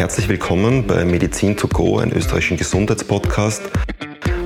Herzlich 0.00 0.30
willkommen 0.30 0.86
bei 0.86 1.04
Medizin 1.04 1.58
to 1.58 1.68
go, 1.68 1.98
einem 1.98 2.16
österreichischen 2.16 2.56
Gesundheitspodcast. 2.56 3.60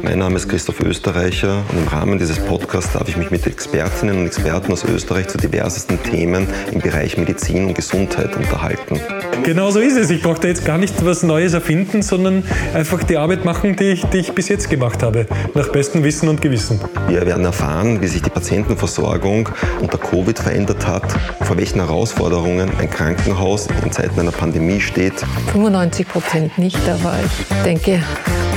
Mein 0.02 0.18
Name 0.18 0.34
ist 0.34 0.48
Christoph 0.48 0.80
Österreicher 0.80 1.62
und 1.70 1.78
im 1.78 1.86
Rahmen 1.86 2.18
dieses 2.18 2.40
Podcasts 2.40 2.94
darf 2.94 3.08
ich 3.08 3.16
mich 3.16 3.30
mit 3.30 3.46
Expertinnen 3.46 4.18
und 4.18 4.26
Experten 4.26 4.72
aus 4.72 4.84
Österreich 4.84 5.28
zu 5.28 5.38
diversesten 5.38 6.02
Themen 6.02 6.48
im 6.72 6.80
Bereich 6.80 7.16
Medizin 7.18 7.66
und 7.66 7.74
Gesundheit 7.74 8.34
unterhalten. 8.34 9.00
Genau 9.42 9.70
so 9.70 9.80
ist 9.80 9.96
es. 9.96 10.10
Ich 10.10 10.22
brauche 10.22 10.40
da 10.40 10.48
jetzt 10.48 10.64
gar 10.64 10.78
nicht 10.78 11.04
was 11.04 11.22
Neues 11.22 11.52
erfinden, 11.52 12.02
sondern 12.02 12.44
einfach 12.72 13.02
die 13.02 13.16
Arbeit 13.16 13.44
machen, 13.44 13.76
die 13.76 13.92
ich, 13.92 14.04
die 14.06 14.18
ich 14.18 14.32
bis 14.32 14.48
jetzt 14.48 14.70
gemacht 14.70 15.02
habe, 15.02 15.26
nach 15.54 15.68
bestem 15.68 16.04
Wissen 16.04 16.28
und 16.28 16.40
Gewissen. 16.40 16.80
Wir 17.08 17.26
werden 17.26 17.44
erfahren, 17.44 18.00
wie 18.00 18.06
sich 18.06 18.22
die 18.22 18.30
Patientenversorgung 18.30 19.48
unter 19.80 19.98
Covid 19.98 20.38
verändert 20.38 20.86
hat, 20.86 21.04
vor 21.42 21.56
welchen 21.56 21.80
Herausforderungen 21.80 22.70
ein 22.78 22.90
Krankenhaus 22.90 23.68
in 23.84 23.92
Zeiten 23.92 24.18
einer 24.18 24.32
Pandemie 24.32 24.80
steht. 24.80 25.14
95 25.52 26.08
Prozent 26.08 26.58
nicht, 26.58 26.80
aber 26.88 27.14
ich 27.24 27.62
denke, 27.64 28.00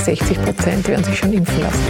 60 0.03 0.41
Prozent 0.41 0.87
werden 0.87 1.03
sich 1.03 1.17
schon 1.17 1.33
impfen 1.33 1.61
lassen. 1.61 1.81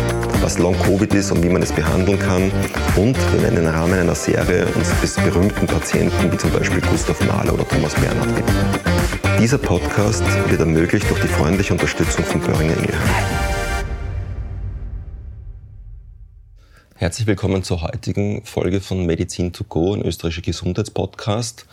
Was 0.41 0.57
Long-Covid 0.57 1.13
ist 1.13 1.31
und 1.31 1.43
wie 1.43 1.49
man 1.49 1.61
es 1.61 1.71
behandeln 1.71 2.17
kann. 2.19 2.51
Und 2.95 3.17
wir 3.33 3.43
werden 3.43 3.57
im 3.57 3.67
Rahmen 3.67 3.93
einer 3.93 4.15
Serie 4.15 4.65
uns 4.75 4.89
bis 5.01 5.15
berühmten 5.15 5.67
Patienten 5.67 6.31
wie 6.31 6.37
zum 6.37 6.51
Beispiel 6.51 6.81
Gustav 6.81 7.19
Mahler 7.27 7.53
oder 7.53 7.67
Thomas 7.67 7.93
Bernhard 7.95 8.35
widmen. 8.35 8.76
Dieser 9.39 9.57
Podcast 9.57 10.23
wird 10.49 10.59
ermöglicht 10.59 11.09
durch 11.09 11.21
die 11.21 11.27
freundliche 11.27 11.73
Unterstützung 11.73 12.25
von 12.25 12.41
Böhringer 12.41 12.75
Ingelheim. 12.75 13.09
Herzlich 16.95 17.27
willkommen 17.27 17.63
zur 17.63 17.83
heutigen 17.83 18.43
Folge 18.43 18.81
von 18.81 19.05
Medizin 19.05 19.53
to 19.53 19.63
go, 19.63 19.93
ein 19.93 20.01
österreichischer 20.01 20.41
Gesundheitspodcast. 20.41 21.65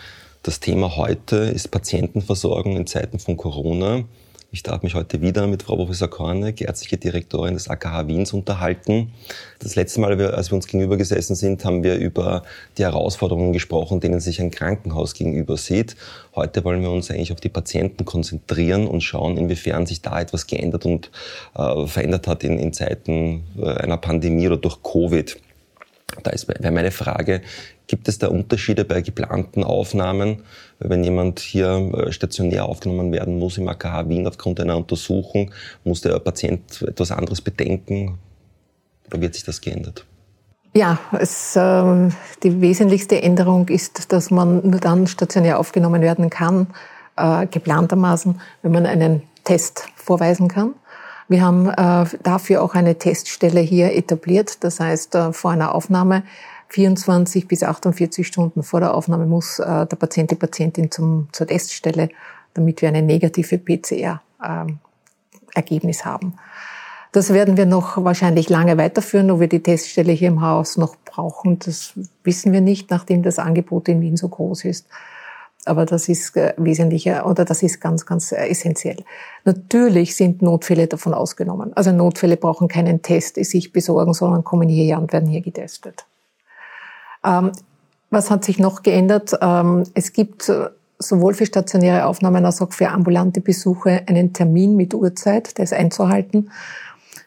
Das 0.42 0.60
Thema 0.60 0.96
heute 0.96 1.36
ist 1.36 1.70
Patientenversorgung 1.70 2.76
in 2.76 2.86
Zeiten 2.86 3.18
von 3.18 3.36
Corona. 3.36 4.04
Ich 4.54 4.62
darf 4.62 4.84
mich 4.84 4.94
heute 4.94 5.20
wieder 5.20 5.48
mit 5.48 5.64
Frau 5.64 5.74
Professor 5.74 6.08
Korne, 6.08 6.54
ärztliche 6.56 6.96
Direktorin 6.96 7.54
des 7.54 7.68
AKH 7.68 8.06
Wiens, 8.06 8.32
unterhalten. 8.32 9.10
Das 9.58 9.74
letzte 9.74 10.00
Mal, 10.00 10.12
als 10.30 10.52
wir 10.52 10.54
uns 10.54 10.68
gegenüber 10.68 10.96
gesessen 10.96 11.34
sind, 11.34 11.64
haben 11.64 11.82
wir 11.82 11.96
über 11.96 12.44
die 12.78 12.84
Herausforderungen 12.84 13.52
gesprochen, 13.52 13.98
denen 13.98 14.20
sich 14.20 14.40
ein 14.40 14.52
Krankenhaus 14.52 15.14
gegenüber 15.14 15.56
sieht. 15.56 15.96
Heute 16.36 16.62
wollen 16.62 16.82
wir 16.82 16.92
uns 16.92 17.10
eigentlich 17.10 17.32
auf 17.32 17.40
die 17.40 17.48
Patienten 17.48 18.04
konzentrieren 18.04 18.86
und 18.86 19.00
schauen, 19.00 19.38
inwiefern 19.38 19.86
sich 19.86 20.02
da 20.02 20.20
etwas 20.20 20.46
geändert 20.46 20.86
und 20.86 21.10
äh, 21.56 21.88
verändert 21.88 22.28
hat 22.28 22.44
in, 22.44 22.60
in 22.60 22.72
Zeiten 22.72 23.42
äh, 23.58 23.66
einer 23.66 23.96
Pandemie 23.96 24.46
oder 24.46 24.58
durch 24.58 24.84
Covid. 24.84 25.36
Da 26.22 26.30
wäre 26.30 26.70
meine 26.70 26.92
Frage, 26.92 27.42
Gibt 27.86 28.08
es 28.08 28.18
da 28.18 28.28
Unterschiede 28.28 28.84
bei 28.84 29.02
geplanten 29.02 29.62
Aufnahmen? 29.62 30.42
Wenn 30.78 31.04
jemand 31.04 31.40
hier 31.40 31.92
äh, 31.94 32.12
stationär 32.12 32.64
aufgenommen 32.66 33.12
werden 33.12 33.38
muss 33.38 33.58
im 33.58 33.68
AKH 33.68 34.08
Wien 34.08 34.26
aufgrund 34.26 34.58
einer 34.60 34.76
Untersuchung, 34.76 35.50
muss 35.84 36.00
der 36.00 36.18
Patient 36.18 36.82
etwas 36.82 37.10
anderes 37.10 37.40
bedenken? 37.40 38.18
Oder 39.08 39.20
wird 39.20 39.34
sich 39.34 39.44
das 39.44 39.60
geändert? 39.60 40.06
Ja, 40.72 40.98
es, 41.12 41.54
äh, 41.56 42.08
die 42.42 42.60
wesentlichste 42.60 43.22
Änderung 43.22 43.68
ist, 43.68 44.12
dass 44.12 44.30
man 44.30 44.68
nur 44.68 44.80
dann 44.80 45.06
stationär 45.06 45.58
aufgenommen 45.58 46.02
werden 46.02 46.30
kann, 46.30 46.68
äh, 47.16 47.46
geplantermaßen, 47.46 48.40
wenn 48.62 48.72
man 48.72 48.86
einen 48.86 49.22
Test 49.44 49.88
vorweisen 49.94 50.48
kann. 50.48 50.74
Wir 51.28 51.42
haben 51.42 51.68
äh, 51.68 52.06
dafür 52.22 52.62
auch 52.62 52.74
eine 52.74 52.96
Teststelle 52.96 53.60
hier 53.60 53.94
etabliert. 53.94 54.62
Das 54.64 54.80
heißt, 54.80 55.14
äh, 55.14 55.32
vor 55.32 55.52
einer 55.52 55.74
Aufnahme 55.74 56.22
24 56.68 57.48
bis 57.48 57.62
48 57.62 58.26
Stunden 58.26 58.62
vor 58.62 58.80
der 58.80 58.94
Aufnahme 58.94 59.26
muss 59.26 59.58
äh, 59.58 59.86
der 59.86 59.96
Patient, 59.96 60.30
die 60.30 60.36
Patientin 60.36 60.90
zum, 60.90 61.28
zur 61.32 61.46
Teststelle, 61.46 62.08
damit 62.54 62.80
wir 62.82 62.88
eine 62.88 63.02
negative 63.02 63.58
PCR-Ergebnis 63.58 66.00
ähm, 66.00 66.04
haben. 66.04 66.34
Das 67.12 67.32
werden 67.32 67.56
wir 67.56 67.64
noch 67.64 68.02
wahrscheinlich 68.02 68.48
lange 68.48 68.76
weiterführen, 68.76 69.30
ob 69.30 69.38
wir 69.38 69.46
die 69.46 69.62
Teststelle 69.62 70.10
hier 70.10 70.26
im 70.26 70.42
Haus 70.42 70.76
noch 70.76 70.96
brauchen. 71.04 71.60
Das 71.60 71.92
wissen 72.24 72.52
wir 72.52 72.60
nicht, 72.60 72.90
nachdem 72.90 73.22
das 73.22 73.38
Angebot 73.38 73.88
in 73.88 74.00
Wien 74.00 74.16
so 74.16 74.28
groß 74.28 74.64
ist. 74.64 74.88
Aber 75.64 75.86
das 75.86 76.08
ist 76.08 76.36
äh, 76.36 76.54
wesentlicher 76.56 77.24
oder 77.26 77.44
das 77.44 77.62
ist 77.62 77.80
ganz, 77.80 78.04
ganz 78.04 78.32
äh, 78.32 78.48
essentiell. 78.48 79.04
Natürlich 79.44 80.16
sind 80.16 80.42
Notfälle 80.42 80.88
davon 80.88 81.14
ausgenommen. 81.14 81.72
Also 81.76 81.92
Notfälle 81.92 82.36
brauchen 82.36 82.66
keinen 82.66 83.02
Test, 83.02 83.36
die 83.36 83.44
sich 83.44 83.72
besorgen, 83.72 84.12
sondern 84.12 84.42
kommen 84.42 84.68
hierher 84.68 84.98
und 84.98 85.12
werden 85.12 85.28
hier 85.28 85.40
getestet. 85.40 86.04
Ähm, 87.24 87.52
was 88.10 88.30
hat 88.30 88.44
sich 88.44 88.58
noch 88.58 88.82
geändert? 88.82 89.36
Ähm, 89.40 89.84
es 89.94 90.12
gibt 90.12 90.48
äh, 90.48 90.68
sowohl 90.98 91.34
für 91.34 91.46
stationäre 91.46 92.06
Aufnahmen 92.06 92.44
als 92.44 92.62
auch 92.62 92.72
für 92.72 92.90
ambulante 92.90 93.40
Besuche 93.40 94.02
einen 94.06 94.32
Termin 94.32 94.76
mit 94.76 94.94
Uhrzeit, 94.94 95.58
der 95.58 95.64
ist 95.64 95.74
einzuhalten. 95.74 96.50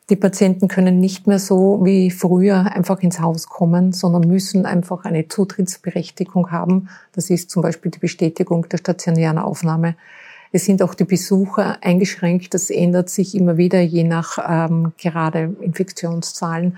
Die 0.09 0.15
Patienten 0.15 0.69
können 0.69 1.01
nicht 1.01 1.27
mehr 1.27 1.39
so 1.39 1.81
wie 1.83 2.11
früher 2.11 2.71
einfach 2.73 3.01
ins 3.01 3.19
Haus 3.19 3.47
kommen, 3.47 3.91
sondern 3.91 4.21
müssen 4.21 4.65
einfach 4.65 5.03
eine 5.03 5.27
Zutrittsberechtigung 5.27 6.49
haben. 6.49 6.87
Das 7.11 7.29
ist 7.29 7.49
zum 7.49 7.61
Beispiel 7.61 7.91
die 7.91 7.99
Bestätigung 7.99 8.69
der 8.69 8.77
stationären 8.77 9.37
Aufnahme. 9.37 9.95
Es 10.53 10.63
sind 10.63 10.81
auch 10.81 10.93
die 10.93 11.03
Besucher 11.03 11.77
eingeschränkt. 11.81 12.53
Das 12.53 12.69
ändert 12.69 13.09
sich 13.09 13.35
immer 13.35 13.57
wieder, 13.57 13.81
je 13.81 14.05
nach 14.05 14.37
ähm, 14.47 14.93
gerade 14.97 15.53
Infektionszahlen. 15.59 16.77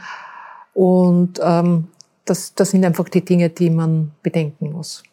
Und 0.73 1.39
ähm, 1.43 1.87
das, 2.29 2.53
das 2.53 2.71
sind 2.71 2.85
einfach 2.85 3.09
die 3.09 3.23
Dinge, 3.23 3.49
die 3.49 3.69
man 3.69 4.11
bedenken 4.21 4.71
muss. 4.71 5.03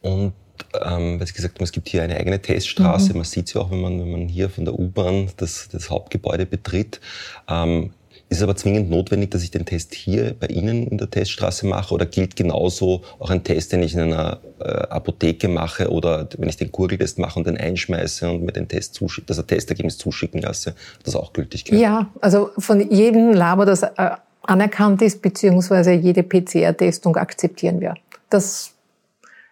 Und 0.00 0.32
ähm, 0.80 1.18
weil 1.18 1.26
Sie 1.26 1.32
gesagt 1.32 1.56
haben, 1.56 1.64
es 1.64 1.72
gibt 1.72 1.88
hier 1.88 2.02
eine 2.02 2.16
eigene 2.16 2.40
Teststraße. 2.40 3.10
Mhm. 3.10 3.18
Man 3.18 3.24
sieht 3.24 3.48
sie 3.48 3.58
auch, 3.60 3.70
wenn 3.70 3.80
man, 3.80 4.00
wenn 4.00 4.10
man 4.10 4.28
hier 4.28 4.50
von 4.50 4.64
der 4.64 4.78
U-Bahn 4.78 5.30
das, 5.36 5.68
das 5.70 5.90
Hauptgebäude 5.90 6.46
betritt. 6.46 7.00
Ähm, 7.48 7.90
ist 8.30 8.38
es 8.38 8.42
aber 8.42 8.56
zwingend 8.56 8.90
notwendig, 8.90 9.30
dass 9.30 9.42
ich 9.42 9.50
den 9.50 9.64
Test 9.64 9.94
hier 9.94 10.34
bei 10.38 10.48
Ihnen 10.48 10.86
in 10.86 10.98
der 10.98 11.08
Teststraße 11.08 11.66
mache 11.66 11.94
oder 11.94 12.04
gilt 12.04 12.36
genauso 12.36 13.02
auch 13.18 13.30
ein 13.30 13.42
Test, 13.42 13.72
den 13.72 13.82
ich 13.82 13.94
in 13.94 14.00
einer 14.00 14.40
äh, 14.60 14.64
Apotheke 14.64 15.48
mache 15.48 15.90
oder 15.90 16.28
wenn 16.36 16.48
ich 16.48 16.58
den 16.58 16.70
Gurgeltest 16.70 17.18
mache 17.18 17.38
und 17.38 17.46
den 17.46 17.56
einschmeiße 17.56 18.30
und 18.30 18.42
mir 18.42 18.52
den 18.52 18.68
Test 18.68 18.94
zuschicke, 18.94 19.26
das 19.28 19.44
Testergebnis 19.46 19.96
zuschicken 19.96 20.42
lasse, 20.42 20.74
das 21.04 21.16
auch 21.16 21.32
Gültigkeit? 21.32 21.78
Ja, 21.78 22.08
also 22.20 22.50
von 22.58 22.90
jedem 22.90 23.32
Labor, 23.32 23.64
das 23.64 23.82
äh, 23.82 24.10
anerkannt 24.48 25.02
ist, 25.02 25.20
beziehungsweise 25.20 25.92
jede 25.92 26.22
PCR-Testung 26.22 27.16
akzeptieren 27.16 27.80
wir. 27.80 27.94
Das, 28.30 28.72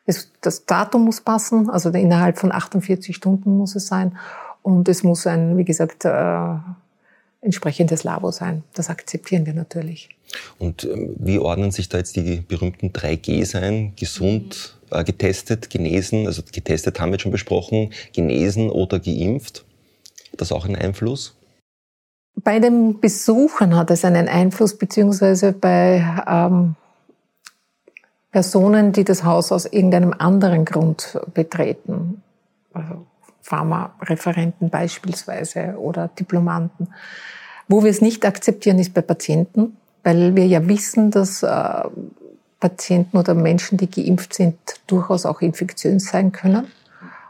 ist, 0.06 0.30
das 0.40 0.64
Datum 0.64 1.04
muss 1.04 1.20
passen, 1.20 1.68
also 1.68 1.90
innerhalb 1.90 2.38
von 2.38 2.52
48 2.52 3.14
Stunden 3.14 3.56
muss 3.58 3.74
es 3.74 3.86
sein. 3.86 4.18
Und 4.62 4.88
es 4.88 5.02
muss 5.02 5.26
ein, 5.26 5.56
wie 5.58 5.64
gesagt, 5.64 6.04
äh, 6.04 6.54
entsprechendes 7.40 8.04
Labor 8.04 8.32
sein. 8.32 8.64
Das 8.74 8.88
akzeptieren 8.88 9.46
wir 9.46 9.54
natürlich. 9.54 10.08
Und 10.58 10.84
ähm, 10.84 11.14
wie 11.18 11.38
ordnen 11.38 11.70
sich 11.70 11.88
da 11.88 11.98
jetzt 11.98 12.16
die 12.16 12.40
berühmten 12.40 12.90
3Gs 12.90 13.54
ein? 13.54 13.92
Gesund, 13.96 14.76
äh, 14.90 15.04
getestet, 15.04 15.70
genesen, 15.70 16.26
also 16.26 16.42
getestet 16.50 16.98
haben 17.00 17.12
wir 17.12 17.20
schon 17.20 17.32
besprochen, 17.32 17.92
genesen 18.12 18.70
oder 18.70 18.98
geimpft? 18.98 19.64
Hat 20.32 20.40
das 20.40 20.52
auch 20.52 20.64
einen 20.64 20.76
Einfluss? 20.76 21.35
Bei 22.36 22.60
den 22.60 23.00
Besuchern 23.00 23.76
hat 23.76 23.90
es 23.90 24.04
einen 24.04 24.28
Einfluss, 24.28 24.76
beziehungsweise 24.76 25.52
bei 25.52 26.04
ähm, 26.26 26.76
Personen, 28.30 28.92
die 28.92 29.04
das 29.04 29.24
Haus 29.24 29.50
aus 29.52 29.64
irgendeinem 29.64 30.14
anderen 30.16 30.64
Grund 30.66 31.18
betreten, 31.32 32.22
also 32.74 33.06
Pharmareferenten 33.40 34.70
beispielsweise 34.70 35.76
oder 35.78 36.08
Diplomanten. 36.08 36.88
Wo 37.68 37.82
wir 37.82 37.90
es 37.90 38.02
nicht 38.02 38.26
akzeptieren, 38.26 38.78
ist 38.78 38.92
bei 38.92 39.00
Patienten, 39.00 39.76
weil 40.02 40.36
wir 40.36 40.46
ja 40.46 40.68
wissen, 40.68 41.10
dass 41.10 41.42
äh, 41.42 41.82
Patienten 42.60 43.16
oder 43.16 43.34
Menschen, 43.34 43.78
die 43.78 43.90
geimpft 43.90 44.34
sind, 44.34 44.58
durchaus 44.86 45.26
auch 45.26 45.40
infektiös 45.40 46.04
sein 46.06 46.32
können. 46.32 46.66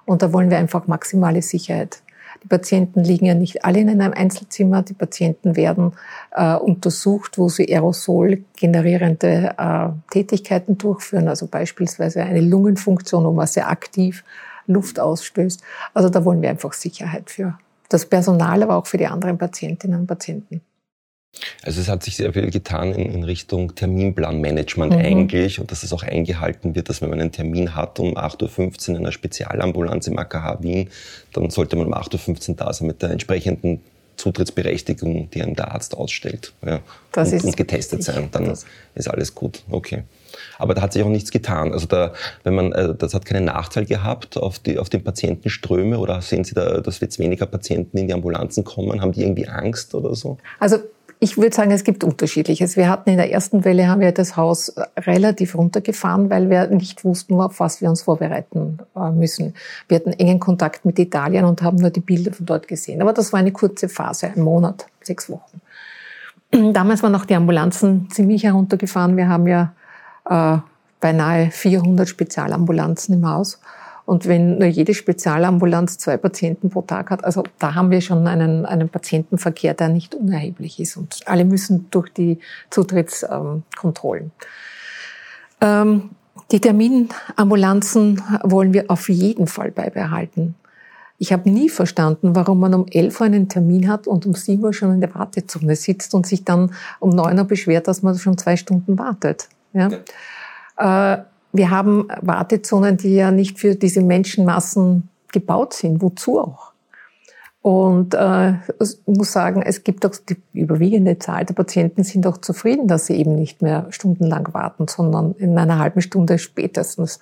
Und 0.05 0.23
da 0.23 0.33
wollen 0.33 0.51
wir 0.51 0.59
einfach 0.59 0.87
maximale 0.87 1.43
Sicherheit. 1.43 2.01
Die 2.43 2.49
Patienten 2.49 3.03
liegen 3.03 3.27
ja 3.27 3.35
nicht 3.35 3.65
alle 3.65 3.81
in 3.81 3.89
einem 3.89 4.13
Einzelzimmer. 4.13 4.83
Die 4.83 4.95
Patienten 4.95 5.57
werden 5.57 5.93
äh, 6.33 6.55
untersucht, 6.55 7.39
wo 7.39 7.49
sie 7.49 7.73
Aerosol 7.73 8.45
generierende 8.57 9.55
äh, 9.59 9.89
Tätigkeiten 10.11 10.79
durchführen, 10.79 11.29
also 11.29 11.47
beispielsweise 11.47 12.23
eine 12.23 12.41
Lungenfunktion, 12.41 13.25
wo 13.25 13.33
man 13.33 13.47
sehr 13.47 13.69
aktiv 13.69 14.25
Luft 14.67 15.01
ausstößt. 15.01 15.63
Also 15.95 16.09
da 16.09 16.25
wollen 16.25 16.43
wir 16.43 16.51
einfach 16.51 16.73
Sicherheit 16.73 17.31
für 17.31 17.59
das 17.89 18.07
Personal, 18.07 18.63
aber 18.63 18.77
auch 18.77 18.87
für 18.87 18.99
die 18.99 19.07
anderen 19.07 19.39
Patientinnen 19.39 20.01
und 20.01 20.07
Patienten. 20.07 20.61
Also 21.63 21.81
es 21.81 21.89
hat 21.89 22.03
sich 22.03 22.17
sehr 22.17 22.33
viel 22.33 22.51
getan 22.51 22.93
in, 22.93 23.13
in 23.13 23.25
Richtung 23.25 23.75
Terminplanmanagement 23.75 24.93
mhm. 24.93 24.99
eigentlich 24.99 25.61
und 25.61 25.71
dass 25.71 25.83
es 25.83 25.93
auch 25.93 26.03
eingehalten 26.03 26.75
wird, 26.75 26.89
dass 26.89 27.03
wenn 27.03 27.11
man 27.11 27.21
einen 27.21 27.33
Termin 27.33 27.75
hat 27.75 27.99
um 28.01 28.17
8.15 28.17 28.91
Uhr 28.91 28.97
in 28.97 28.97
einer 28.97 29.13
Spezialambulanz 29.13 30.07
im 30.07 30.19
AKH 30.19 30.63
Wien, 30.63 30.91
dann 31.33 31.51
sollte 31.51 31.77
man 31.77 31.87
um 31.87 31.95
8.15 31.95 32.51
Uhr 32.51 32.57
da 32.57 32.73
sein 32.73 32.87
mit 32.87 33.03
der 33.03 33.11
entsprechenden 33.11 33.81
Zutrittsberechtigung, 34.17 35.31
die 35.31 35.43
einem 35.43 35.55
der 35.55 35.73
Arzt 35.73 35.95
ausstellt. 35.95 36.53
Ja. 36.65 36.81
Das 37.13 37.31
und, 37.31 37.37
ist 37.37 37.45
und 37.45 37.57
getestet 37.57 38.03
sein, 38.03 38.29
dann 38.33 38.47
das. 38.47 38.65
ist 38.95 39.09
alles 39.09 39.35
gut. 39.35 39.63
Okay. 39.71 40.05
Aber 40.59 40.75
da 40.75 40.83
hat 40.83 40.93
sich 40.93 41.03
auch 41.03 41.09
nichts 41.09 41.31
getan. 41.31 41.73
Also 41.73 41.87
da, 41.87 42.13
wenn 42.43 42.55
man, 42.55 42.73
äh, 42.73 42.95
das 42.95 43.15
hat 43.15 43.25
keinen 43.25 43.45
Nachteil 43.45 43.85
gehabt 43.85 44.37
auf 44.37 44.59
die, 44.59 44.79
auf 44.79 44.89
den 44.89 45.05
Patientenströme 45.05 45.99
oder 45.99 46.21
sehen 46.23 46.45
Sie 46.45 46.55
da, 46.55 46.81
dass 46.81 47.01
jetzt 47.01 47.19
weniger 47.19 47.47
Patienten 47.47 47.99
in 47.99 48.09
die 48.09 48.15
Ambulanzen 48.15 48.65
kommen? 48.65 49.01
Haben 49.01 49.13
die 49.13 49.23
irgendwie 49.23 49.49
Angst 49.49 49.95
oder 49.95 50.15
so? 50.15 50.39
Also 50.59 50.79
ich 51.19 51.39
würde 51.39 51.55
sagen, 51.55 51.71
es 51.71 51.85
gibt 51.85 52.05
unterschiedliches. 52.05 52.77
Wir 52.77 52.91
hatten 52.91 53.11
in 53.11 53.17
der 53.17 53.33
ersten 53.33 53.65
Welle 53.65 53.89
haben 53.89 54.01
wir 54.01 54.13
das 54.13 54.37
Haus 54.37 54.75
relativ 54.99 55.55
runtergefahren, 55.55 56.29
weil 56.29 56.51
wir 56.51 56.67
nicht 56.69 57.05
wussten, 57.05 57.41
auf 57.41 57.59
was 57.59 57.81
wir 57.81 57.89
uns 57.89 58.03
vorbereiten 58.03 58.79
äh, 58.95 59.11
müssen. 59.11 59.55
Wir 59.89 59.97
hatten 59.97 60.13
engen 60.13 60.41
Kontakt 60.41 60.85
mit 60.85 60.99
Italien 60.99 61.47
und 61.47 61.63
haben 61.63 61.79
nur 61.79 61.91
die 61.91 62.01
Bilder 62.01 62.33
von 62.33 62.45
dort 62.45 62.69
gesehen. 62.69 63.01
Aber 63.01 63.13
das 63.13 63.33
war 63.33 63.41
eine 63.41 63.53
kurze 63.53 63.89
Phase, 63.89 64.27
ein 64.27 64.43
Monat, 64.43 64.87
sechs 65.03 65.31
Wochen. 65.31 65.61
Damals 66.73 67.03
waren 67.03 67.15
auch 67.15 67.25
die 67.25 67.35
Ambulanzen 67.35 68.09
ziemlich 68.11 68.45
heruntergefahren. 68.45 69.17
Wir 69.17 69.29
haben 69.29 69.47
ja 69.47 69.73
äh, 70.29 70.59
beinahe 71.01 71.51
400 71.51 72.09
Spezialambulanzen 72.09 73.15
im 73.15 73.29
Haus. 73.29 73.59
Und 74.07 74.27
wenn 74.27 74.59
nur 74.59 74.69
jede 74.69 74.95
Spezialambulanz 74.95 75.99
zwei 75.99 76.17
Patienten 76.17 76.71
pro 76.71 76.83
Tag 76.83 77.11
hat, 77.11 77.25
also 77.25 77.43
da 77.59 77.75
haben 77.75 77.91
wir 77.91 78.01
schon 78.01 78.27
einen, 78.29 78.65
einen 78.65 78.89
Patientenverkehr, 78.89 79.75
der 79.75 79.89
nicht 79.89 80.15
unerheblich 80.15 80.79
ist. 80.79 80.97
Und 80.97 81.21
alle 81.27 81.45
müssen 81.45 81.89
durch 81.91 82.11
die 82.11 82.39
Zutrittskontrollen. 82.71 84.31
Ähm, 85.61 86.11
die 86.53 86.61
Terminambulanzen 86.61 88.23
wollen 88.45 88.73
wir 88.73 88.85
auf 88.89 89.09
jeden 89.09 89.49
Fall 89.49 89.73
beibehalten. 89.73 90.55
Ich 91.19 91.33
habe 91.33 91.51
nie 91.51 91.69
verstanden, 91.69 92.37
warum 92.37 92.61
man 92.61 92.75
um 92.75 92.87
11 92.89 93.21
Uhr 93.21 93.27
einen 93.27 93.49
Termin 93.49 93.89
hat 93.89 94.07
und 94.07 94.25
um 94.25 94.35
7 94.35 94.63
Uhr 94.63 94.73
schon 94.73 94.93
in 94.93 95.01
der 95.01 95.13
Wartezone 95.17 95.75
sitzt 95.75 96.15
und 96.15 96.27
sich 96.27 96.45
dann 96.45 96.73
um 97.01 97.11
9 97.11 97.39
Uhr 97.39 97.45
beschwert, 97.45 97.89
dass 97.89 98.03
man 98.03 98.17
schon 98.17 98.39
zwei 98.39 98.57
Stunden 98.57 98.99
wartet. 98.99 99.49
Ja? 99.73 99.91
Äh, 101.17 101.25
wir 101.53 101.71
haben 101.71 102.09
Wartezonen, 102.21 102.97
die 102.97 103.15
ja 103.15 103.31
nicht 103.31 103.59
für 103.59 103.75
diese 103.75 104.03
Menschenmassen 104.03 105.09
gebaut 105.33 105.75
sind. 105.75 106.03
Wozu 106.03 106.41
auch? 106.41 106.73
Und 107.67 108.15
äh, 108.15 108.53
ich 108.81 108.97
muss 109.07 109.33
sagen, 109.33 109.61
es 109.61 109.83
gibt 109.83 110.07
auch 110.07 110.15
die 110.29 110.37
überwiegende 110.53 111.19
Zahl 111.19 111.45
der 111.45 111.55
Patienten 111.55 112.05
sind 112.05 112.25
auch 112.29 112.39
zufrieden, 112.39 112.87
dass 112.87 113.07
sie 113.07 113.17
eben 113.17 113.35
nicht 113.35 113.61
mehr 113.61 113.87
stundenlang 113.91 114.55
warten, 114.55 114.87
sondern 114.87 115.33
in 115.33 115.59
einer 115.59 115.81
halben 115.81 116.01
Stunde 116.01 116.39
spätestens 116.39 117.19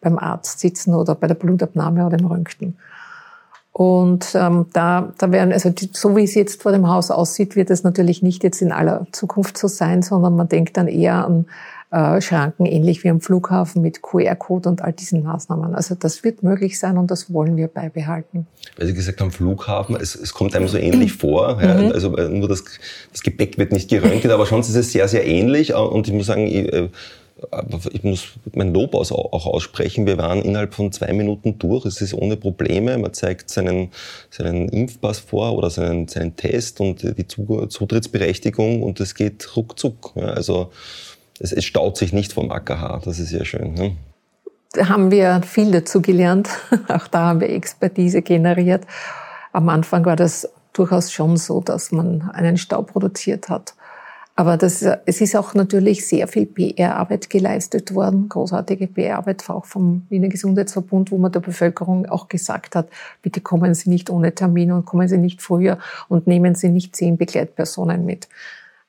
beim 0.00 0.16
Arzt 0.16 0.60
sitzen 0.60 0.94
oder 0.94 1.16
bei 1.16 1.26
der 1.26 1.34
Blutabnahme 1.34 2.06
oder 2.06 2.16
im 2.16 2.26
Röntgen. 2.26 2.76
Und 3.72 4.36
ähm, 4.36 4.66
da, 4.72 5.12
da 5.18 5.32
werden, 5.32 5.52
also 5.52 5.70
die, 5.70 5.90
so 5.92 6.16
wie 6.16 6.22
es 6.22 6.36
jetzt 6.36 6.62
vor 6.62 6.70
dem 6.70 6.88
Haus 6.88 7.10
aussieht, 7.10 7.56
wird 7.56 7.70
es 7.70 7.82
natürlich 7.82 8.22
nicht 8.22 8.44
jetzt 8.44 8.62
in 8.62 8.70
aller 8.70 9.08
Zukunft 9.10 9.58
so 9.58 9.66
sein, 9.66 10.02
sondern 10.02 10.36
man 10.36 10.48
denkt 10.48 10.76
dann 10.76 10.86
eher 10.86 11.24
an 11.24 11.46
äh, 11.90 12.20
Schranken, 12.20 12.66
ähnlich 12.66 13.02
wie 13.02 13.08
am 13.08 13.20
Flughafen 13.20 13.80
mit 13.80 14.02
QR-Code 14.02 14.68
und 14.68 14.82
all 14.82 14.92
diesen 14.92 15.22
Maßnahmen. 15.22 15.74
Also 15.74 15.94
das 15.94 16.22
wird 16.22 16.42
möglich 16.42 16.78
sein 16.78 16.98
und 16.98 17.10
das 17.10 17.32
wollen 17.32 17.56
wir 17.56 17.68
beibehalten. 17.68 18.46
Weil 18.76 18.88
Sie 18.88 18.94
gesagt 18.94 19.20
haben, 19.20 19.30
Flughafen, 19.30 19.96
es, 19.96 20.14
es 20.14 20.34
kommt 20.34 20.54
einem 20.54 20.68
so 20.68 20.76
ähnlich 20.76 21.12
vor. 21.18 21.58
Ja, 21.62 21.74
mhm. 21.74 21.92
Also 21.92 22.14
äh, 22.16 22.28
nur 22.28 22.48
das, 22.48 22.64
das 23.12 23.22
Gepäck 23.22 23.56
wird 23.56 23.72
nicht 23.72 23.88
geröntgt, 23.88 24.26
aber 24.26 24.44
schon 24.44 24.60
ist 24.60 24.74
es 24.74 24.92
sehr, 24.92 25.08
sehr 25.08 25.26
ähnlich. 25.26 25.74
Und 25.74 26.06
ich 26.06 26.12
muss 26.12 26.26
sagen, 26.26 26.46
ich, 26.46 26.70
äh, 26.70 26.88
ich 27.92 28.02
muss 28.02 28.26
mein 28.52 28.74
Lob 28.74 28.94
auch 28.94 29.46
aussprechen. 29.46 30.06
Wir 30.06 30.18
waren 30.18 30.42
innerhalb 30.42 30.74
von 30.74 30.92
zwei 30.92 31.12
Minuten 31.12 31.58
durch. 31.58 31.86
Es 31.86 32.02
ist 32.02 32.12
ohne 32.12 32.36
Probleme. 32.36 32.98
Man 32.98 33.14
zeigt 33.14 33.48
seinen, 33.48 33.92
seinen 34.28 34.68
Impfpass 34.68 35.20
vor 35.20 35.56
oder 35.56 35.70
seinen, 35.70 36.08
seinen 36.08 36.36
Test 36.36 36.80
und 36.80 37.02
die 37.02 37.26
Zutrittsberechtigung 37.26 38.82
und 38.82 39.00
es 39.00 39.14
geht 39.14 39.56
ruckzuck. 39.56 40.12
Also 40.16 40.70
es, 41.40 41.52
es 41.52 41.64
staut 41.64 41.96
sich 41.96 42.12
nicht 42.12 42.32
vom 42.32 42.50
AKH. 42.50 43.00
Das 43.04 43.18
ist 43.18 43.28
sehr 43.28 43.44
schön. 43.44 43.74
Ne? 43.74 43.96
Da 44.72 44.88
haben 44.88 45.10
wir 45.10 45.42
viel 45.42 45.70
dazu 45.70 46.02
gelernt. 46.02 46.48
Auch 46.88 47.06
da 47.06 47.26
haben 47.26 47.40
wir 47.40 47.50
Expertise 47.50 48.22
generiert. 48.22 48.84
Am 49.52 49.68
Anfang 49.68 50.04
war 50.04 50.16
das 50.16 50.48
durchaus 50.72 51.12
schon 51.12 51.36
so, 51.36 51.60
dass 51.60 51.90
man 51.90 52.30
einen 52.30 52.56
Stau 52.58 52.82
produziert 52.82 53.48
hat. 53.48 53.74
Aber 54.36 54.56
das, 54.56 54.82
es 54.82 55.20
ist 55.20 55.34
auch 55.34 55.54
natürlich 55.54 56.06
sehr 56.06 56.28
viel 56.28 56.46
PR-Arbeit 56.46 57.28
geleistet 57.28 57.92
worden, 57.92 58.28
großartige 58.28 58.86
PR-Arbeit 58.86 59.50
auch 59.50 59.64
vom 59.64 60.06
Wiener 60.10 60.28
Gesundheitsverbund, 60.28 61.10
wo 61.10 61.18
man 61.18 61.32
der 61.32 61.40
Bevölkerung 61.40 62.06
auch 62.06 62.28
gesagt 62.28 62.76
hat, 62.76 62.88
bitte 63.20 63.40
kommen 63.40 63.74
Sie 63.74 63.90
nicht 63.90 64.10
ohne 64.10 64.32
Termin 64.32 64.70
und 64.70 64.84
kommen 64.84 65.08
Sie 65.08 65.18
nicht 65.18 65.42
früher 65.42 65.78
und 66.08 66.28
nehmen 66.28 66.54
Sie 66.54 66.68
nicht 66.68 66.94
zehn 66.94 67.16
Begleitpersonen 67.16 68.06
mit. 68.06 68.28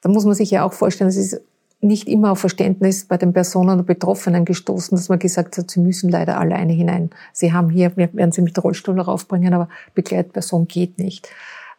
Da 0.02 0.10
muss 0.10 0.24
man 0.24 0.36
sich 0.36 0.52
ja 0.52 0.64
auch 0.64 0.74
vorstellen, 0.74 1.10
es 1.10 1.18
ist 1.18 1.42
nicht 1.82 2.10
immer 2.10 2.32
auf 2.32 2.40
Verständnis 2.40 3.06
bei 3.06 3.18
den 3.18 3.32
Personen 3.32 3.76
oder 3.76 3.84
Betroffenen 3.84 4.44
gestoßen, 4.46 4.98
dass 4.98 5.10
man 5.10 5.20
gesagt 5.20 5.58
hat, 5.58 5.72
sie 5.72 5.80
müssen 5.80 6.10
leider 6.10 6.38
alleine 6.38 6.74
hinein. 6.74 7.10
Sie 7.32 7.54
haben 7.54 7.70
hier, 7.70 7.96
werden 7.96 8.32
sie 8.32 8.42
mit 8.42 8.62
Rollstuhl 8.62 9.00
raufbringen, 9.00 9.54
aber 9.54 9.70
Begleitperson 9.94 10.68
geht 10.68 11.00
nicht. 11.00 11.30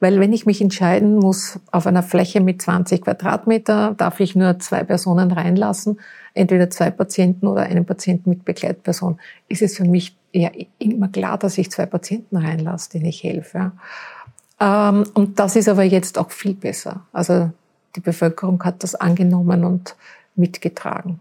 Weil 0.00 0.18
wenn 0.18 0.32
ich 0.32 0.46
mich 0.46 0.62
entscheiden 0.62 1.16
muss, 1.16 1.60
auf 1.70 1.86
einer 1.86 2.02
Fläche 2.02 2.40
mit 2.40 2.62
20 2.62 3.02
Quadratmeter 3.02 3.94
darf 3.98 4.18
ich 4.20 4.34
nur 4.34 4.58
zwei 4.58 4.82
Personen 4.82 5.30
reinlassen, 5.30 6.00
entweder 6.32 6.70
zwei 6.70 6.90
Patienten 6.90 7.46
oder 7.46 7.62
einen 7.62 7.84
Patienten 7.84 8.30
mit 8.30 8.46
Begleitperson, 8.46 9.18
ist 9.48 9.60
es 9.60 9.76
für 9.76 9.84
mich 9.84 10.16
eher 10.32 10.52
immer 10.78 11.08
klar, 11.08 11.36
dass 11.36 11.58
ich 11.58 11.70
zwei 11.70 11.84
Patienten 11.84 12.38
reinlasse, 12.38 12.90
denen 12.92 13.06
ich 13.06 13.22
helfe. 13.22 13.72
Ähm, 14.58 15.04
und 15.12 15.38
das 15.38 15.56
ist 15.56 15.68
aber 15.68 15.82
jetzt 15.82 16.18
auch 16.18 16.30
viel 16.30 16.54
besser. 16.54 17.02
Also 17.12 17.50
die 17.96 18.00
Bevölkerung 18.00 18.62
hat 18.64 18.82
das 18.82 18.94
angenommen 18.94 19.64
und 19.64 19.96
mitgetragen. 20.36 21.20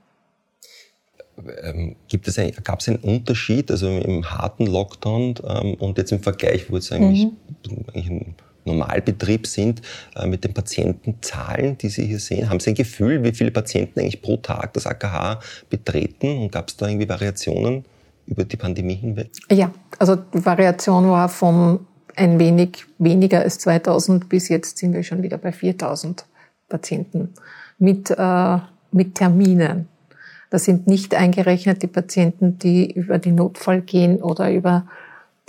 Ähm, 1.63 1.95
gibt 2.07 2.27
es 2.27 2.39
gab 2.63 2.81
es 2.81 2.89
einen 2.89 2.97
Unterschied, 2.97 3.71
also 3.71 3.87
im 3.87 4.29
harten 4.29 4.65
Lockdown 4.65 5.35
ähm, 5.47 5.73
und 5.75 5.97
jetzt 5.97 6.11
im 6.11 6.21
Vergleich, 6.21 6.69
wo 6.69 6.77
es 6.77 6.91
eigentlich, 6.91 7.25
mhm. 7.25 7.85
eigentlich 7.93 8.09
ein 8.09 8.35
Normalbetrieb 8.65 9.47
sind, 9.47 9.81
äh, 10.15 10.27
mit 10.27 10.43
den 10.43 10.53
Patientenzahlen, 10.53 11.77
die 11.77 11.89
Sie 11.89 12.05
hier 12.05 12.19
sehen? 12.19 12.49
Haben 12.49 12.59
Sie 12.59 12.71
ein 12.71 12.75
Gefühl, 12.75 13.23
wie 13.23 13.31
viele 13.31 13.51
Patienten 13.51 13.99
eigentlich 13.99 14.21
pro 14.21 14.37
Tag 14.37 14.73
das 14.73 14.85
AKH 14.85 15.39
betreten 15.69 16.39
und 16.39 16.51
gab 16.51 16.69
es 16.69 16.77
da 16.77 16.87
irgendwie 16.87 17.07
Variationen 17.07 17.85
über 18.27 18.43
die 18.43 18.57
Pandemie 18.57 18.95
hinweg? 18.95 19.29
Ja, 19.49 19.71
also 19.97 20.15
die 20.15 20.45
Variation 20.45 21.09
war 21.09 21.29
von 21.29 21.79
ein 22.15 22.37
wenig 22.37 22.85
weniger 22.97 23.39
als 23.39 23.59
2000 23.59 24.27
bis 24.27 24.49
jetzt 24.49 24.77
sind 24.77 24.93
wir 24.93 25.03
schon 25.03 25.23
wieder 25.23 25.37
bei 25.37 25.51
4000. 25.51 26.25
Patienten 26.69 27.33
mit, 27.79 28.11
äh, 28.11 28.57
mit 28.91 29.15
Terminen. 29.15 29.87
Das 30.49 30.65
sind 30.65 30.87
nicht 30.87 31.13
eingerechnet 31.13 31.81
die 31.83 31.87
Patienten, 31.87 32.57
die 32.57 32.91
über 32.91 33.19
die 33.19 33.31
Notfall 33.31 33.81
gehen 33.81 34.21
oder 34.21 34.51
über 34.51 34.85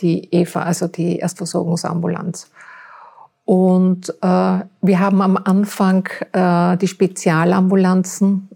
die 0.00 0.32
EVA, 0.32 0.62
also 0.62 0.88
die 0.88 1.18
Erstversorgungsambulanz. 1.18 2.50
Und 3.44 4.10
äh, 4.22 4.60
wir 4.80 4.98
haben 5.00 5.22
am 5.22 5.36
Anfang 5.36 6.08
äh, 6.32 6.76
die 6.76 6.86
Spezialambulanzen, 6.86 8.48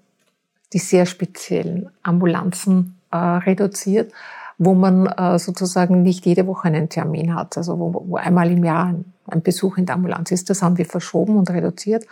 die 0.73 0.79
sehr 0.79 1.07
speziellen 1.07 1.91
Ambulanzen 2.03 2.97
äh, 3.11 3.17
reduziert, 3.17 4.13
wo 4.59 4.75
man 4.75 5.07
äh, 5.07 5.39
sozusagen 5.39 6.03
nicht 6.03 6.27
jede 6.27 6.47
Woche 6.47 6.69
einen 6.69 6.89
Termin 6.89 7.35
hat, 7.35 7.57
also 7.57 7.79
wo, 7.79 8.05
wo 8.07 8.17
einmal 8.17 8.51
im 8.51 8.63
Jahr 8.63 8.87
ein, 8.87 9.05
ein 9.27 9.43
Besuch 9.43 9.79
in 9.79 9.87
der 9.87 9.97
Ambulanz 9.97 10.31
ist. 10.31 10.49
Das 10.51 10.63
haben 10.63 10.79
wir 10.79 10.87
verschoben 10.87 11.37
und 11.37 11.51
reduziert. 11.51 12.07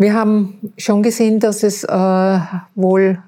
Wir 0.00 0.14
haben 0.14 0.72
schon 0.78 1.02
gesehen, 1.02 1.40
dass 1.40 1.62
es 1.62 1.84
äh, 1.84 2.38
wohl, 2.74 3.18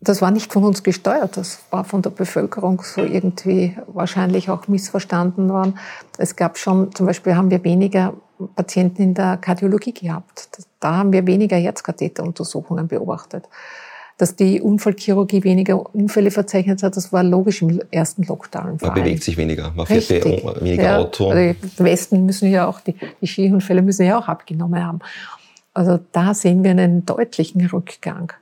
das 0.00 0.20
war 0.20 0.32
nicht 0.32 0.52
von 0.52 0.64
uns 0.64 0.82
gesteuert, 0.82 1.36
das 1.36 1.60
war 1.70 1.84
von 1.84 2.02
der 2.02 2.10
Bevölkerung 2.10 2.82
so 2.82 3.00
irgendwie 3.00 3.76
wahrscheinlich 3.86 4.50
auch 4.50 4.66
missverstanden 4.66 5.48
worden. 5.48 5.78
Es 6.18 6.34
gab 6.34 6.58
schon, 6.58 6.92
zum 6.96 7.06
Beispiel 7.06 7.36
haben 7.36 7.52
wir 7.52 7.62
weniger 7.62 8.14
Patienten 8.56 9.02
in 9.02 9.14
der 9.14 9.36
Kardiologie 9.36 9.92
gehabt. 9.92 10.48
Da 10.80 10.96
haben 10.96 11.12
wir 11.12 11.24
weniger 11.28 11.56
Herzkatheteruntersuchungen 11.56 12.88
beobachtet. 12.88 13.44
Dass 14.16 14.34
die 14.34 14.60
Unfallchirurgie 14.60 15.44
weniger 15.44 15.94
Unfälle 15.94 16.32
verzeichnet 16.32 16.82
hat, 16.82 16.96
das 16.96 17.12
war 17.12 17.22
logisch 17.22 17.62
im 17.62 17.80
ersten 17.92 18.24
Lockdown. 18.24 18.78
Man 18.80 18.94
bewegt 18.94 19.22
sich 19.22 19.36
weniger, 19.36 19.70
man 19.76 19.86
fährt 19.86 20.10
weniger 20.10 20.82
ja, 20.82 20.98
Auto. 20.98 21.30
Also 21.30 21.54
die 21.62 21.84
Westen 21.84 22.26
müssen 22.26 22.50
ja 22.50 22.66
auch, 22.66 22.80
die, 22.80 22.96
die 23.20 23.28
Skiunfälle 23.28 23.80
müssen 23.80 24.06
ja 24.06 24.18
auch 24.18 24.26
abgenommen 24.26 24.84
haben. 24.84 24.98
Also 25.78 26.00
da 26.10 26.34
sehen 26.34 26.64
wir 26.64 26.72
einen 26.72 27.06
deutlichen 27.06 27.64
Rückgang. 27.64 28.32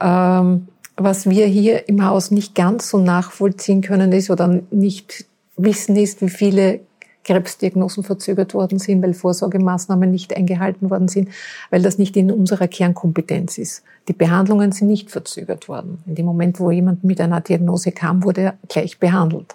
Ähm, 0.00 0.68
was 0.96 1.28
wir 1.28 1.44
hier 1.44 1.90
im 1.90 2.06
Haus 2.06 2.30
nicht 2.30 2.54
ganz 2.54 2.88
so 2.88 2.96
nachvollziehen 2.96 3.82
können 3.82 4.12
ist 4.12 4.30
oder 4.30 4.62
nicht 4.70 5.26
wissen 5.58 5.94
ist, 5.96 6.22
wie 6.22 6.30
viele 6.30 6.80
Krebsdiagnosen 7.24 8.02
verzögert 8.02 8.54
worden 8.54 8.78
sind, 8.78 9.02
weil 9.02 9.12
Vorsorgemaßnahmen 9.12 10.10
nicht 10.10 10.34
eingehalten 10.34 10.88
worden 10.88 11.08
sind, 11.08 11.28
weil 11.68 11.82
das 11.82 11.98
nicht 11.98 12.16
in 12.16 12.30
unserer 12.30 12.66
Kernkompetenz 12.66 13.58
ist. 13.58 13.82
Die 14.08 14.14
Behandlungen 14.14 14.72
sind 14.72 14.88
nicht 14.88 15.10
verzögert 15.10 15.68
worden. 15.68 16.02
In 16.06 16.14
dem 16.14 16.24
Moment, 16.24 16.60
wo 16.60 16.70
jemand 16.70 17.04
mit 17.04 17.20
einer 17.20 17.42
Diagnose 17.42 17.92
kam, 17.92 18.24
wurde 18.24 18.40
er 18.40 18.54
gleich 18.70 18.98
behandelt. 18.98 19.54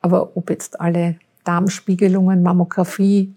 Aber 0.00 0.34
ob 0.34 0.48
jetzt 0.48 0.80
alle 0.80 1.16
Darmspiegelungen, 1.44 2.42
Mammographie, 2.42 3.34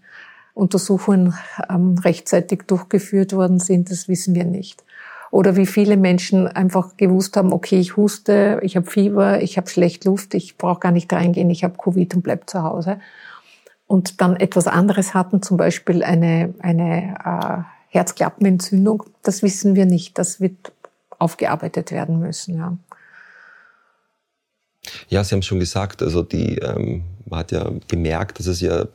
Untersuchungen 0.55 1.35
ähm, 1.69 1.99
rechtzeitig 1.99 2.63
durchgeführt 2.65 3.33
worden 3.33 3.59
sind, 3.59 3.91
das 3.91 4.07
wissen 4.07 4.33
wir 4.33 4.45
nicht. 4.45 4.83
Oder 5.29 5.55
wie 5.55 5.65
viele 5.65 5.97
Menschen 5.97 6.47
einfach 6.47 6.97
gewusst 6.97 7.37
haben, 7.37 7.53
okay, 7.53 7.77
ich 7.77 7.97
huste, 7.97 8.59
ich 8.63 8.75
habe 8.75 8.89
Fieber, 8.89 9.41
ich 9.41 9.57
habe 9.57 9.69
schlecht 9.69 10.05
Luft, 10.05 10.33
ich 10.33 10.57
brauche 10.57 10.79
gar 10.79 10.91
nicht 10.91 11.11
reingehen, 11.11 11.49
ich 11.49 11.63
habe 11.63 11.77
Covid 11.77 12.15
und 12.15 12.21
bleib 12.23 12.49
zu 12.49 12.63
Hause. 12.63 12.99
Und 13.85 14.21
dann 14.21 14.35
etwas 14.37 14.65
anderes 14.67 15.13
hatten, 15.13 15.43
zum 15.43 15.57
Beispiel 15.57 16.03
eine, 16.03 16.55
eine 16.59 17.15
äh, 17.23 17.75
Herzklappenentzündung, 17.89 19.03
das 19.23 19.43
wissen 19.43 19.75
wir 19.75 19.85
nicht. 19.85 20.17
Das 20.17 20.41
wird 20.41 20.71
aufgearbeitet 21.19 21.91
werden 21.91 22.19
müssen. 22.19 22.57
Ja. 22.57 22.77
Ja, 25.07 25.23
Sie 25.23 25.33
haben 25.33 25.41
schon 25.41 25.59
gesagt, 25.59 26.01
also 26.01 26.21
die, 26.21 26.57
ähm, 26.59 27.03
man 27.25 27.39
hat 27.39 27.51
ja 27.51 27.71
gemerkt, 27.87 28.39
dass 28.39 28.47
es 28.47 28.61
ja 28.61 28.85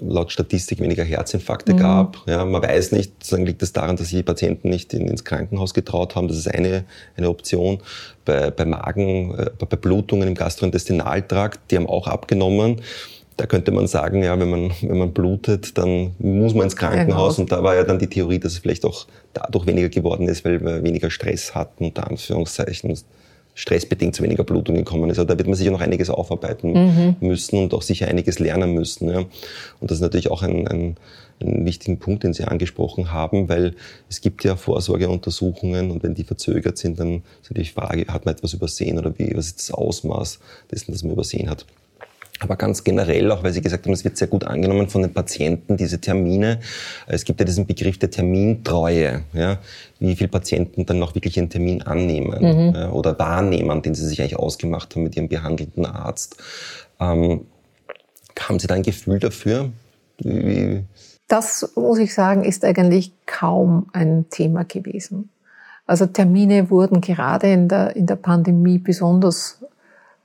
laut 0.00 0.30
Statistik 0.30 0.80
weniger 0.80 1.02
Herzinfarkte 1.02 1.74
mhm. 1.74 1.78
gab. 1.78 2.18
Ja, 2.26 2.44
man 2.44 2.62
weiß 2.62 2.92
nicht, 2.92 3.12
sozusagen 3.14 3.46
liegt 3.46 3.62
es 3.62 3.72
das 3.72 3.82
daran, 3.82 3.96
dass 3.96 4.08
sich 4.08 4.18
die 4.18 4.22
Patienten 4.22 4.68
nicht 4.68 4.94
in, 4.94 5.08
ins 5.08 5.24
Krankenhaus 5.24 5.74
getraut 5.74 6.14
haben. 6.14 6.28
Das 6.28 6.36
ist 6.36 6.48
eine, 6.48 6.84
eine 7.16 7.28
Option. 7.28 7.78
Bei, 8.24 8.50
bei 8.50 8.64
Magen, 8.64 9.34
äh, 9.34 9.50
bei 9.58 9.76
Blutungen 9.76 10.28
im 10.28 10.34
Gastrointestinaltrakt, 10.34 11.70
die 11.70 11.76
haben 11.76 11.88
auch 11.88 12.06
abgenommen. 12.06 12.80
Da 13.36 13.46
könnte 13.46 13.70
man 13.70 13.86
sagen, 13.86 14.22
ja, 14.22 14.38
wenn 14.38 14.48
man, 14.48 14.72
wenn 14.80 14.98
man 14.98 15.12
blutet, 15.12 15.76
dann 15.76 16.14
muss 16.18 16.54
man 16.54 16.64
ins 16.64 16.76
Krankenhaus. 16.76 17.38
Und 17.38 17.52
da 17.52 17.62
war 17.62 17.74
ja 17.74 17.82
dann 17.82 17.98
die 17.98 18.06
Theorie, 18.06 18.38
dass 18.38 18.52
es 18.52 18.58
vielleicht 18.60 18.84
auch 18.84 19.06
dadurch 19.34 19.66
weniger 19.66 19.88
geworden 19.88 20.28
ist, 20.28 20.44
weil 20.44 20.64
wir 20.64 20.84
weniger 20.84 21.10
Stress 21.10 21.54
hatten, 21.54 21.86
unter 21.86 22.08
Anführungszeichen 22.08 22.96
stressbedingt 23.56 24.14
zu 24.14 24.22
weniger 24.22 24.44
Blutung 24.44 24.76
gekommen 24.76 25.10
ist. 25.10 25.18
Also 25.18 25.26
da 25.26 25.36
wird 25.36 25.48
man 25.48 25.56
sicher 25.56 25.70
noch 25.70 25.80
einiges 25.80 26.10
aufarbeiten 26.10 26.72
mhm. 26.72 27.16
müssen 27.20 27.58
und 27.58 27.72
auch 27.72 27.80
sicher 27.80 28.06
einiges 28.06 28.38
lernen 28.38 28.74
müssen. 28.74 29.08
Ja. 29.08 29.20
Und 29.20 29.90
das 29.90 29.96
ist 29.96 30.02
natürlich 30.02 30.30
auch 30.30 30.42
ein, 30.42 30.68
ein, 30.68 30.96
ein 31.40 31.64
wichtigen 31.64 31.98
Punkt, 31.98 32.22
den 32.22 32.34
Sie 32.34 32.44
angesprochen 32.44 33.12
haben, 33.12 33.48
weil 33.48 33.74
es 34.10 34.20
gibt 34.20 34.44
ja 34.44 34.56
Vorsorgeuntersuchungen 34.56 35.90
und 35.90 36.02
wenn 36.02 36.14
die 36.14 36.24
verzögert 36.24 36.76
sind, 36.76 37.00
dann 37.00 37.22
ist 37.42 37.50
natürlich 37.50 37.68
die 37.68 37.80
Frage, 37.80 38.06
hat 38.08 38.26
man 38.26 38.34
etwas 38.34 38.52
übersehen 38.52 38.98
oder 38.98 39.18
wie, 39.18 39.34
was 39.34 39.46
ist 39.46 39.58
das 39.58 39.70
Ausmaß 39.70 40.38
dessen, 40.70 40.92
das 40.92 41.02
man 41.02 41.12
übersehen 41.12 41.48
hat? 41.48 41.64
Aber 42.40 42.56
ganz 42.56 42.84
generell, 42.84 43.30
auch 43.30 43.42
weil 43.42 43.52
Sie 43.52 43.60
gesagt 43.60 43.86
haben, 43.86 43.92
es 43.92 44.04
wird 44.04 44.16
sehr 44.16 44.28
gut 44.28 44.44
angenommen 44.44 44.88
von 44.88 45.02
den 45.02 45.12
Patienten, 45.12 45.76
diese 45.76 46.00
Termine. 46.00 46.60
Es 47.06 47.24
gibt 47.24 47.40
ja 47.40 47.46
diesen 47.46 47.66
Begriff 47.66 47.98
der 47.98 48.10
Termintreue, 48.10 49.22
ja, 49.32 49.58
wie 49.98 50.16
viele 50.16 50.28
Patienten 50.28 50.86
dann 50.86 50.98
noch 50.98 51.14
wirklich 51.14 51.38
einen 51.38 51.50
Termin 51.50 51.82
annehmen 51.82 52.72
mhm. 52.72 52.92
oder 52.92 53.18
wahrnehmen, 53.18 53.82
den 53.82 53.94
sie 53.94 54.06
sich 54.06 54.20
eigentlich 54.20 54.38
ausgemacht 54.38 54.94
haben 54.94 55.04
mit 55.04 55.16
ihrem 55.16 55.28
behandelnden 55.28 55.86
Arzt. 55.86 56.36
Ähm, 57.00 57.46
haben 58.38 58.58
Sie 58.58 58.66
da 58.66 58.74
ein 58.74 58.82
Gefühl 58.82 59.18
dafür? 59.18 59.70
Wie 60.18 60.84
das, 61.28 61.72
muss 61.74 61.98
ich 61.98 62.14
sagen, 62.14 62.44
ist 62.44 62.64
eigentlich 62.64 63.12
kaum 63.26 63.88
ein 63.92 64.26
Thema 64.30 64.64
gewesen. 64.64 65.30
Also 65.86 66.06
Termine 66.06 66.70
wurden 66.70 67.00
gerade 67.00 67.50
in 67.52 67.68
der, 67.68 67.96
in 67.96 68.06
der 68.06 68.16
Pandemie 68.16 68.78
besonders 68.78 69.58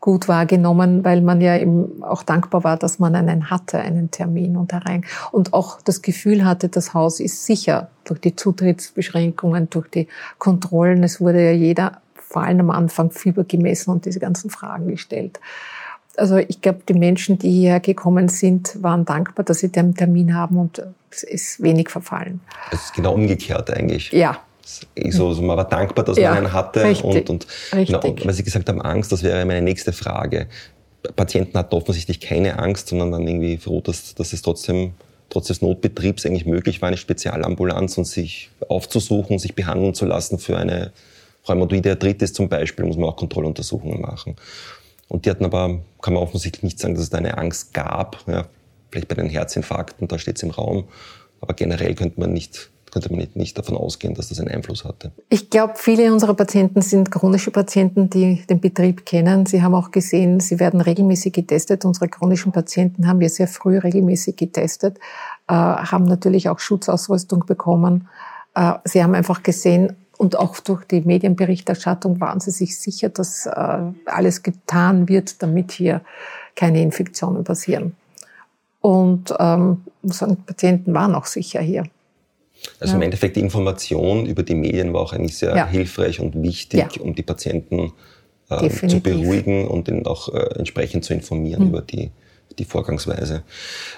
gut 0.01 0.27
wahrgenommen, 0.27 1.05
weil 1.05 1.21
man 1.21 1.39
ja 1.41 1.55
eben 1.57 2.03
auch 2.03 2.23
dankbar 2.23 2.63
war, 2.63 2.75
dass 2.75 2.97
man 2.97 3.15
einen 3.15 3.51
hatte, 3.51 3.79
einen 3.79 4.09
Termin 4.09 4.57
und 4.57 4.73
herein 4.73 5.05
und 5.31 5.53
auch 5.53 5.79
das 5.81 6.01
Gefühl 6.01 6.43
hatte, 6.43 6.67
das 6.69 6.95
Haus 6.95 7.19
ist 7.19 7.45
sicher 7.45 7.89
durch 8.03 8.19
die 8.19 8.35
Zutrittsbeschränkungen, 8.35 9.69
durch 9.69 9.87
die 9.89 10.07
Kontrollen. 10.39 11.03
Es 11.03 11.21
wurde 11.21 11.45
ja 11.45 11.51
jeder 11.51 12.01
vor 12.15 12.41
allem 12.41 12.61
am 12.61 12.71
Anfang 12.71 13.11
Fieber 13.11 13.43
gemessen 13.43 13.91
und 13.91 14.05
diese 14.05 14.19
ganzen 14.19 14.49
Fragen 14.49 14.87
gestellt. 14.87 15.39
Also 16.17 16.37
ich 16.37 16.61
glaube, 16.61 16.81
die 16.89 16.93
Menschen, 16.93 17.37
die 17.37 17.51
hierher 17.51 17.79
gekommen 17.79 18.27
sind, 18.27 18.81
waren 18.81 19.05
dankbar, 19.05 19.45
dass 19.45 19.59
sie 19.59 19.71
den 19.71 19.95
Termin 19.95 20.35
haben 20.35 20.57
und 20.57 20.81
es 21.11 21.23
ist 21.23 21.61
wenig 21.61 21.89
verfallen. 21.89 22.41
Es 22.71 22.85
ist 22.85 22.93
genau 22.93 23.13
umgekehrt 23.13 23.69
eigentlich. 23.71 24.11
Ja, 24.11 24.37
so, 24.63 25.27
also 25.27 25.41
man 25.41 25.57
war 25.57 25.67
dankbar, 25.67 26.05
dass 26.05 26.17
ja, 26.17 26.29
man 26.29 26.39
einen 26.39 26.53
hatte. 26.53 26.83
Richtig, 26.83 27.05
und, 27.05 27.29
und, 27.29 27.47
richtig. 27.73 28.01
Genau, 28.01 28.25
weil 28.25 28.33
Sie 28.33 28.43
gesagt 28.43 28.69
haben, 28.69 28.81
Angst, 28.81 29.11
das 29.11 29.23
wäre 29.23 29.45
meine 29.45 29.61
nächste 29.61 29.93
Frage. 29.93 30.47
Patienten 31.15 31.57
hatten 31.57 31.75
offensichtlich 31.75 32.19
keine 32.19 32.59
Angst, 32.59 32.89
sondern 32.89 33.11
dann 33.11 33.27
irgendwie 33.27 33.57
froh, 33.57 33.81
dass, 33.81 34.13
dass 34.15 34.33
es 34.33 34.41
trotzdem 34.41 34.93
trotz 35.29 35.47
des 35.47 35.61
Notbetriebs 35.61 36.25
eigentlich 36.25 36.45
möglich 36.45 36.81
war, 36.81 36.87
eine 36.87 36.97
Spezialambulanz 36.97 37.97
und 37.97 38.05
sich 38.05 38.49
aufzusuchen, 38.67 39.39
sich 39.39 39.55
behandeln 39.55 39.93
zu 39.93 40.05
lassen 40.05 40.37
für 40.37 40.57
eine 40.57 40.91
rheumatoide 41.47 41.91
Arthritis 41.91 42.33
zum 42.33 42.49
Beispiel, 42.49 42.85
muss 42.85 42.97
man 42.97 43.09
auch 43.09 43.15
Kontrolluntersuchungen 43.15 44.01
machen. 44.01 44.35
Und 45.07 45.25
die 45.25 45.29
hatten 45.29 45.45
aber, 45.45 45.79
kann 46.01 46.13
man 46.13 46.23
offensichtlich 46.23 46.63
nicht 46.63 46.79
sagen, 46.79 46.93
dass 46.93 47.03
es 47.03 47.09
da 47.09 47.17
eine 47.17 47.37
Angst 47.37 47.73
gab. 47.73 48.17
Ja, 48.27 48.45
vielleicht 48.91 49.07
bei 49.07 49.15
den 49.15 49.29
Herzinfarkten, 49.29 50.07
da 50.07 50.19
steht 50.19 50.37
es 50.37 50.43
im 50.43 50.51
Raum. 50.51 50.85
Aber 51.39 51.53
generell 51.53 51.95
könnte 51.95 52.19
man 52.19 52.33
nicht 52.33 52.69
könnte 52.91 53.09
man 53.09 53.19
nicht, 53.19 53.35
nicht 53.35 53.57
davon 53.57 53.77
ausgehen, 53.77 54.13
dass 54.13 54.29
das 54.29 54.39
einen 54.39 54.49
Einfluss 54.49 54.83
hatte. 54.83 55.11
Ich 55.29 55.49
glaube, 55.49 55.73
viele 55.77 56.11
unserer 56.11 56.33
Patienten 56.33 56.81
sind 56.81 57.09
chronische 57.11 57.51
Patienten, 57.51 58.09
die 58.09 58.45
den 58.49 58.59
Betrieb 58.59 59.05
kennen. 59.05 59.45
Sie 59.45 59.63
haben 59.63 59.73
auch 59.73 59.91
gesehen, 59.91 60.39
sie 60.39 60.59
werden 60.59 60.81
regelmäßig 60.81 61.33
getestet. 61.33 61.85
Unsere 61.85 62.09
chronischen 62.09 62.51
Patienten 62.51 63.07
haben 63.07 63.19
wir 63.19 63.29
sehr 63.29 63.47
früh 63.47 63.77
regelmäßig 63.77 64.35
getestet, 64.35 64.97
äh, 65.47 65.53
haben 65.53 66.05
natürlich 66.05 66.49
auch 66.49 66.59
Schutzausrüstung 66.59 67.45
bekommen. 67.45 68.07
Äh, 68.55 68.73
sie 68.85 69.03
haben 69.03 69.15
einfach 69.15 69.41
gesehen, 69.43 69.95
und 70.21 70.37
auch 70.37 70.59
durch 70.59 70.85
die 70.85 71.01
Medienberichterstattung 71.01 72.21
waren 72.21 72.39
sie 72.39 72.51
sich 72.51 72.79
sicher, 72.79 73.09
dass 73.09 73.47
äh, 73.47 73.79
alles 74.05 74.43
getan 74.43 75.09
wird, 75.09 75.41
damit 75.41 75.71
hier 75.71 76.01
keine 76.55 76.79
Infektionen 76.79 77.43
passieren. 77.43 77.95
Und 78.81 79.33
ähm, 79.39 79.81
unsere 80.03 80.35
Patienten 80.35 80.93
waren 80.93 81.15
auch 81.15 81.25
sicher 81.25 81.61
hier. 81.61 81.85
Also 82.79 82.93
ja. 82.93 82.97
im 82.97 83.03
Endeffekt 83.03 83.35
die 83.35 83.41
Information 83.41 84.25
über 84.25 84.43
die 84.43 84.55
Medien 84.55 84.93
war 84.93 85.01
auch 85.01 85.13
eigentlich 85.13 85.37
sehr 85.37 85.55
ja. 85.55 85.67
hilfreich 85.67 86.19
und 86.19 86.41
wichtig, 86.41 86.99
um 86.99 87.15
die 87.15 87.23
Patienten 87.23 87.93
äh, 88.49 88.69
zu 88.69 88.99
beruhigen 88.99 89.67
und 89.67 89.87
ihnen 89.87 90.05
auch 90.05 90.33
äh, 90.33 90.57
entsprechend 90.57 91.05
zu 91.05 91.13
informieren 91.13 91.63
mhm. 91.63 91.69
über 91.69 91.81
die, 91.81 92.11
die 92.59 92.65
Vorgangsweise. 92.65 93.43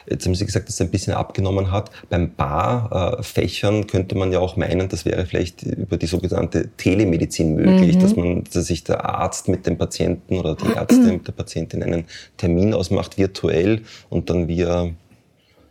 Jetzt 0.09 0.25
haben 0.25 0.35
Sie 0.35 0.45
gesagt, 0.45 0.67
dass 0.67 0.75
es 0.75 0.81
ein 0.81 0.91
bisschen 0.91 1.13
abgenommen 1.13 1.71
hat. 1.71 1.91
Beim 2.09 2.35
Barfächern 2.35 3.87
könnte 3.87 4.15
man 4.15 4.31
ja 4.31 4.39
auch 4.39 4.55
meinen, 4.55 4.89
das 4.89 5.05
wäre 5.05 5.25
vielleicht 5.25 5.63
über 5.63 5.97
die 5.97 6.05
sogenannte 6.05 6.69
Telemedizin 6.77 7.55
möglich, 7.55 7.95
mhm. 7.97 7.99
dass 7.99 8.15
man, 8.15 8.43
dass 8.43 8.65
sich 8.65 8.83
der 8.83 9.03
Arzt 9.05 9.47
mit 9.47 9.65
dem 9.65 9.77
Patienten 9.77 10.37
oder 10.37 10.55
die 10.55 10.71
Ärzte 10.73 11.01
mit 11.11 11.27
der 11.27 11.33
Patientin 11.33 11.83
einen 11.83 12.05
Termin 12.37 12.73
ausmacht 12.73 13.17
virtuell 13.17 13.81
und 14.09 14.29
dann 14.29 14.47
via 14.47 14.91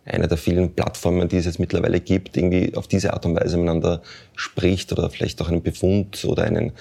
einer 0.05 0.27
der 0.27 0.39
vielen 0.39 0.75
Plattformen, 0.75 1.29
die 1.29 1.37
es 1.37 1.45
jetzt 1.45 1.59
mittlerweile 1.59 2.01
gibt, 2.01 2.37
irgendwie 2.37 2.75
auf 2.75 2.89
diese 2.89 3.13
Art 3.13 3.25
und 3.27 3.37
Weise 3.37 3.57
miteinander 3.57 4.03
spricht 4.35 4.93
oder 4.93 5.11
vielleicht 5.11 5.41
auch 5.41 5.49
einen 5.49 5.63
Befund 5.63 6.25
oder 6.25 6.45
einen, 6.45 6.73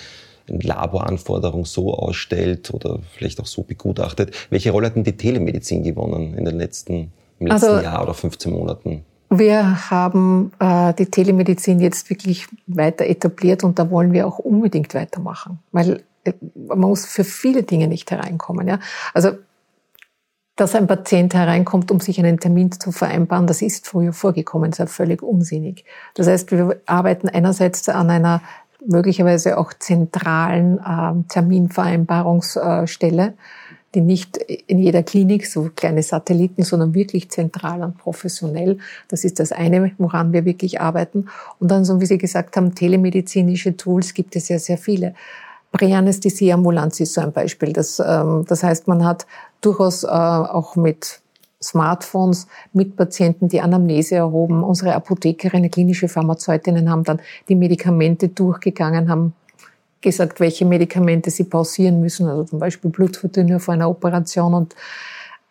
eine 0.50 0.60
Laboranforderung 0.60 1.66
so 1.66 1.94
ausstellt 1.94 2.72
oder 2.74 3.00
vielleicht 3.16 3.40
auch 3.40 3.46
so 3.46 3.64
begutachtet. 3.64 4.36
Welche 4.50 4.72
Rolle 4.72 4.88
hat 4.88 4.96
denn 4.96 5.04
die 5.04 5.18
Telemedizin 5.18 5.84
gewonnen 5.84 6.34
in 6.36 6.46
den 6.46 6.58
letzten, 6.58 7.12
im 7.40 7.48
letzten 7.48 7.70
also, 7.70 7.84
Jahr 7.84 8.02
oder 8.04 8.14
15 8.14 8.52
Monaten? 8.52 9.06
Wir 9.30 9.90
haben 9.90 10.52
äh, 10.60 10.94
die 10.94 11.06
Telemedizin 11.06 11.80
jetzt 11.80 12.10
wirklich 12.10 12.48
weiter 12.68 13.06
etabliert 13.06 13.64
und 13.64 13.80
da 13.80 13.90
wollen 13.90 14.12
wir 14.12 14.28
auch 14.28 14.40
unbedingt 14.40 14.94
weitermachen, 14.94 15.60
weil 15.72 16.04
äh, 16.26 16.34
man 16.56 16.80
muss 16.80 17.06
für 17.06 17.24
viele 17.24 17.64
Dinge 17.64 17.88
nicht 17.88 18.12
hereinkommen. 18.12 18.68
Ja? 18.68 18.80
Also 19.14 19.32
dass 20.62 20.76
ein 20.76 20.86
Patient 20.86 21.34
hereinkommt, 21.34 21.90
um 21.90 22.00
sich 22.00 22.20
einen 22.20 22.40
Termin 22.40 22.72
zu 22.72 22.92
vereinbaren, 22.92 23.48
das 23.48 23.64
ist 23.64 23.88
früher 23.88 24.14
vorgekommen, 24.14 24.70
ja 24.78 24.86
völlig 24.86 25.24
unsinnig. 25.24 25.86
Das 26.14 26.28
heißt, 26.28 26.52
wir 26.52 26.80
arbeiten 26.86 27.30
einerseits 27.30 27.90
an 27.90 28.12
einer 28.12 28.44
möglicherweise 28.86 29.58
auch 29.58 29.74
zentralen 29.74 30.78
äh, 30.78 31.14
Terminvereinbarungsstelle, 31.30 33.34
die 33.96 34.02
nicht 34.02 34.38
in 34.38 34.78
jeder 34.78 35.02
Klinik, 35.02 35.48
so 35.48 35.72
kleine 35.76 36.04
Satelliten, 36.04 36.62
sondern 36.62 36.94
wirklich 36.94 37.32
zentral 37.32 37.82
und 37.82 37.98
professionell. 37.98 38.78
Das 39.08 39.24
ist 39.24 39.40
das 39.40 39.52
eine, 39.52 39.94
woran 39.98 40.32
wir 40.32 40.46
wirklich 40.46 40.80
arbeiten. 40.80 41.26
Und 41.58 41.72
dann, 41.72 41.86
so 41.86 42.00
wie 42.02 42.06
Sie 42.06 42.20
gesagt 42.20 42.56
haben, 42.56 42.76
telemedizinische 42.76 43.78
Tools 43.78 44.14
gibt 44.14 44.36
es 44.36 44.48
ja 44.48 44.60
sehr 44.60 44.78
viele. 44.78 45.16
Präanästhesieambulanz 45.72 47.00
ist 47.00 47.14
so 47.14 47.22
ein 47.22 47.32
Beispiel. 47.32 47.74
Das, 47.74 48.00
ähm, 48.00 48.46
das 48.48 48.64
heißt, 48.64 48.88
man 48.88 49.06
hat 49.06 49.26
durchaus 49.62 50.04
äh, 50.04 50.08
auch 50.08 50.76
mit 50.76 51.22
Smartphones 51.64 52.48
mit 52.74 52.96
Patienten 52.96 53.48
die 53.48 53.62
Anamnese 53.62 54.16
erhoben. 54.16 54.64
Unsere 54.64 54.96
Apothekerinnen, 54.96 55.70
klinische 55.70 56.08
Pharmazeutinnen 56.08 56.90
haben 56.90 57.04
dann 57.04 57.22
die 57.48 57.56
Medikamente 57.56 58.30
durchgegangen, 58.30 59.10
haben 59.10 59.34
gesagt, 60.02 60.40
welche 60.40 60.66
Medikamente 60.66 61.30
sie 61.30 61.44
pausieren 61.44 62.02
müssen, 62.02 62.28
also 62.28 62.44
zum 62.46 62.60
Beispiel 62.60 62.90
Blutverdünner 62.90 63.60
vor 63.60 63.76
einer 63.76 63.90
Operation 63.90 64.56
und 64.56 64.76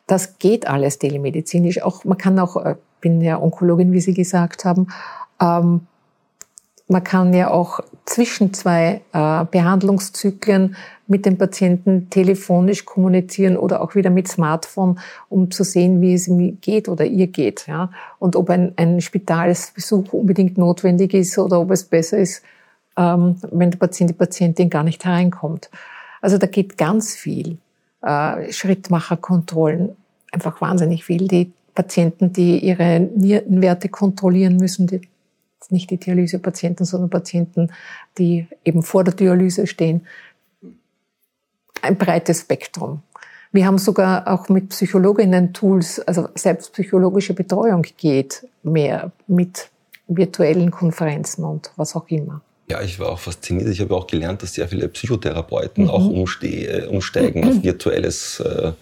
das 0.09 0.39
geht 0.41 0.67
alles 0.67 0.99
telemedizinisch. 0.99 1.83
Auch 1.83 2.05
man 2.05 2.19
kann 2.19 2.39
auch, 2.41 2.57
äh, 2.57 2.75
bin 3.01 3.21
ja 3.21 3.41
Onkologin, 3.41 3.93
wie 3.93 4.01
Sie 4.01 4.13
gesagt 4.13 4.65
haben, 4.65 4.89
ähm, 5.41 5.87
man 6.91 7.05
kann 7.05 7.33
ja 7.33 7.51
auch 7.51 7.81
zwischen 8.05 8.53
zwei 8.53 9.01
äh, 9.13 9.45
Behandlungszyklen 9.45 10.75
mit 11.07 11.25
dem 11.25 11.39
Patienten 11.39 12.11
telefonisch 12.11 12.85
kommunizieren 12.85 13.57
oder 13.57 13.81
auch 13.81 13.95
wieder 13.95 14.11
mit 14.11 14.27
Smartphone, 14.27 14.99
um 15.29 15.53
zu 15.53 15.63
sehen, 15.63 16.01
wie 16.01 16.15
es 16.15 16.27
ihm 16.27 16.59
geht 16.61 16.89
oder 16.89 17.05
ihr 17.05 17.29
geht. 17.29 17.69
Ja? 17.69 17.91
Und 18.19 18.35
ob 18.35 18.51
ein, 18.51 18.73
ein 18.77 19.01
Spitalsbesuch 19.01 20.13
unbedingt 20.13 20.59
notwendig 20.59 21.15
ist 21.15 21.39
oder 21.39 21.61
ob 21.61 21.71
es 21.71 21.85
besser 21.85 22.19
ist, 22.19 22.43
ähm, 22.97 23.37
wenn 23.53 23.71
der 23.71 23.79
Patient, 23.79 24.11
die 24.11 24.15
Patientin 24.15 24.69
gar 24.69 24.83
nicht 24.83 25.05
hereinkommt. 25.05 25.71
Also 26.21 26.39
da 26.39 26.49
geht 26.49 26.77
ganz 26.77 27.15
viel. 27.15 27.59
Äh, 28.03 28.53
Schrittmacherkontrollen, 28.53 29.97
einfach 30.33 30.61
wahnsinnig 30.61 31.05
viel. 31.05 31.29
Die 31.29 31.53
Patienten, 31.73 32.33
die 32.33 32.59
ihre 32.59 32.99
Nierenwerte 32.99 33.89
kontrollieren 33.89 34.57
müssen, 34.57 34.89
die 34.89 35.03
nicht 35.69 35.91
die 35.91 35.99
Dialysepatienten, 35.99 36.87
sondern 36.87 37.11
Patienten, 37.11 37.71
die 38.19 38.47
eben 38.65 38.83
vor 38.83 39.05
der 39.05 39.15
Dialyse 39.15 39.67
stehen. 39.67 40.07
Ein 41.83 41.97
breites 41.97 42.41
Spektrum. 42.41 43.03
Wir 43.53 43.67
haben 43.67 43.79
sogar 43.79 44.29
auch 44.29 44.49
mit 44.49 44.69
Psychologinnen 44.69 45.53
Tools, 45.53 45.99
also 46.01 46.29
selbstpsychologische 46.35 47.35
Betreuung 47.35 47.85
geht 47.97 48.47
mehr 48.63 49.11
mit 49.27 49.71
virtuellen 50.07 50.71
Konferenzen 50.71 51.45
und 51.45 51.71
was 51.77 51.97
auch 51.97 52.09
immer. 52.09 52.43
Ja, 52.69 52.81
ich 52.83 53.01
war 53.01 53.09
auch 53.09 53.19
fasziniert. 53.19 53.69
Ich 53.69 53.81
habe 53.81 53.97
auch 53.97 54.07
gelernt, 54.07 54.43
dass 54.43 54.55
sehr 54.55 54.69
viele 54.69 54.89
Psychotherapeuten 54.89 55.85
mhm. 55.85 55.91
auch 55.91 56.07
umste 56.07 56.89
umsteigen 56.89 57.45
auf 57.45 57.63
virtuelles 57.65 58.39
äh, 58.39 58.73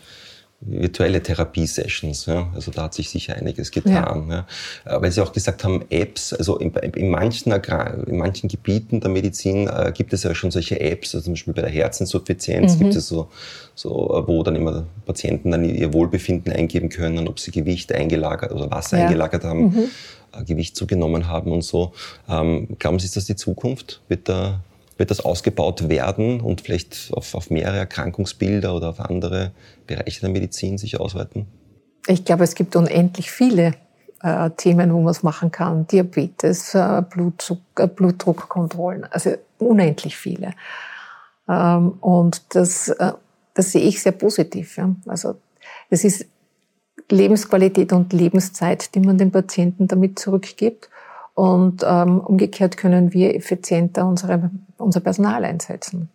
virtuelle 0.60 1.22
Therapiesessions. 1.22 2.26
Ja. 2.26 2.50
Also 2.54 2.72
da 2.72 2.84
hat 2.84 2.94
sich 2.94 3.10
sicher 3.10 3.36
einiges 3.36 3.70
getan. 3.70 4.28
Ja. 4.28 4.46
ja. 4.84 5.02
Weil 5.02 5.12
Sie 5.12 5.20
auch 5.20 5.32
gesagt 5.32 5.62
haben, 5.62 5.84
Apps, 5.88 6.32
also 6.32 6.58
in, 6.58 6.72
in, 6.74 7.10
manchen, 7.10 7.52
in 7.52 8.16
manchen 8.16 8.48
Gebieten 8.48 9.00
der 9.00 9.10
Medizin 9.10 9.68
äh, 9.68 9.92
gibt 9.94 10.12
es 10.12 10.24
ja 10.24 10.34
schon 10.34 10.50
solche 10.50 10.80
Apps, 10.80 11.14
also 11.14 11.26
zum 11.26 11.34
Beispiel 11.34 11.54
bei 11.54 11.62
der 11.62 11.70
Herzinsuffizienz 11.70 12.74
mhm. 12.74 12.78
gibt 12.80 12.96
es 12.96 13.06
so, 13.06 13.28
so, 13.74 14.24
wo 14.26 14.42
dann 14.42 14.56
immer 14.56 14.86
Patienten 15.06 15.52
dann 15.52 15.64
ihr 15.64 15.92
Wohlbefinden 15.92 16.52
eingeben 16.52 16.88
können, 16.88 17.28
ob 17.28 17.38
sie 17.38 17.52
Gewicht 17.52 17.92
eingelagert 17.92 18.52
oder 18.52 18.70
Wasser 18.70 18.98
ja. 18.98 19.04
eingelagert 19.04 19.44
haben, 19.44 19.62
mhm. 19.62 19.84
äh, 20.32 20.44
Gewicht 20.44 20.74
zugenommen 20.74 21.28
haben 21.28 21.52
und 21.52 21.62
so. 21.62 21.92
Ähm, 22.28 22.76
glauben 22.80 22.98
Sie, 22.98 23.06
ist 23.06 23.16
das 23.16 23.26
die 23.26 23.36
Zukunft? 23.36 24.00
Wird 24.08 24.28
da 24.28 24.60
wird 24.98 25.10
das 25.10 25.20
ausgebaut 25.20 25.88
werden 25.88 26.40
und 26.40 26.60
vielleicht 26.60 27.10
auf, 27.12 27.34
auf 27.34 27.50
mehrere 27.50 27.78
Erkrankungsbilder 27.78 28.74
oder 28.74 28.90
auf 28.90 29.00
andere 29.00 29.52
Bereiche 29.86 30.20
der 30.20 30.30
Medizin 30.30 30.76
sich 30.76 31.00
ausweiten? 31.00 31.46
Ich 32.06 32.24
glaube, 32.24 32.44
es 32.44 32.54
gibt 32.54 32.74
unendlich 32.76 33.30
viele 33.30 33.74
äh, 34.22 34.50
Themen, 34.50 34.92
wo 34.92 35.00
man 35.00 35.12
es 35.12 35.22
machen 35.22 35.50
kann. 35.50 35.86
Diabetes, 35.86 36.74
äh, 36.74 37.02
Blutzucker, 37.08 37.86
Blutdruckkontrollen, 37.86 39.04
also 39.04 39.34
unendlich 39.58 40.16
viele. 40.16 40.54
Ähm, 41.48 41.92
und 42.00 42.54
das, 42.54 42.88
äh, 42.88 43.12
das 43.54 43.72
sehe 43.72 43.82
ich 43.82 44.02
sehr 44.02 44.12
positiv. 44.12 44.76
Ja. 44.76 44.94
Also 45.06 45.36
es 45.90 46.04
ist 46.04 46.26
Lebensqualität 47.10 47.92
und 47.92 48.12
Lebenszeit, 48.12 48.94
die 48.94 49.00
man 49.00 49.18
den 49.18 49.30
Patienten 49.30 49.88
damit 49.88 50.18
zurückgibt. 50.18 50.90
Und 51.38 51.84
ähm, 51.86 52.18
umgekehrt 52.18 52.76
können 52.76 53.12
wir 53.12 53.36
effizienter 53.36 54.04
unsere, 54.04 54.50
unser 54.76 54.98
Personal 54.98 55.44
einsetzen. 55.44 56.08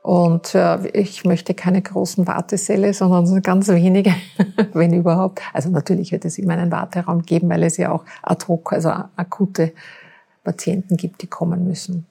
Und 0.00 0.54
äh, 0.54 0.86
ich 0.90 1.24
möchte 1.24 1.54
keine 1.54 1.82
großen 1.82 2.28
Wartesäle, 2.28 2.94
sondern 2.94 3.42
ganz 3.42 3.66
wenige, 3.66 4.14
wenn 4.74 4.92
überhaupt. 4.92 5.40
Also 5.52 5.70
natürlich 5.70 6.12
wird 6.12 6.24
es 6.24 6.38
immer 6.38 6.52
einen 6.52 6.70
Warteraum 6.70 7.22
geben, 7.22 7.50
weil 7.50 7.64
es 7.64 7.78
ja 7.78 7.90
auch 7.90 8.04
ad 8.22 8.46
hoc, 8.46 8.72
also 8.72 8.90
akute 9.16 9.72
Patienten 10.44 10.96
gibt, 10.96 11.22
die 11.22 11.26
kommen 11.26 11.66
müssen. 11.66 12.06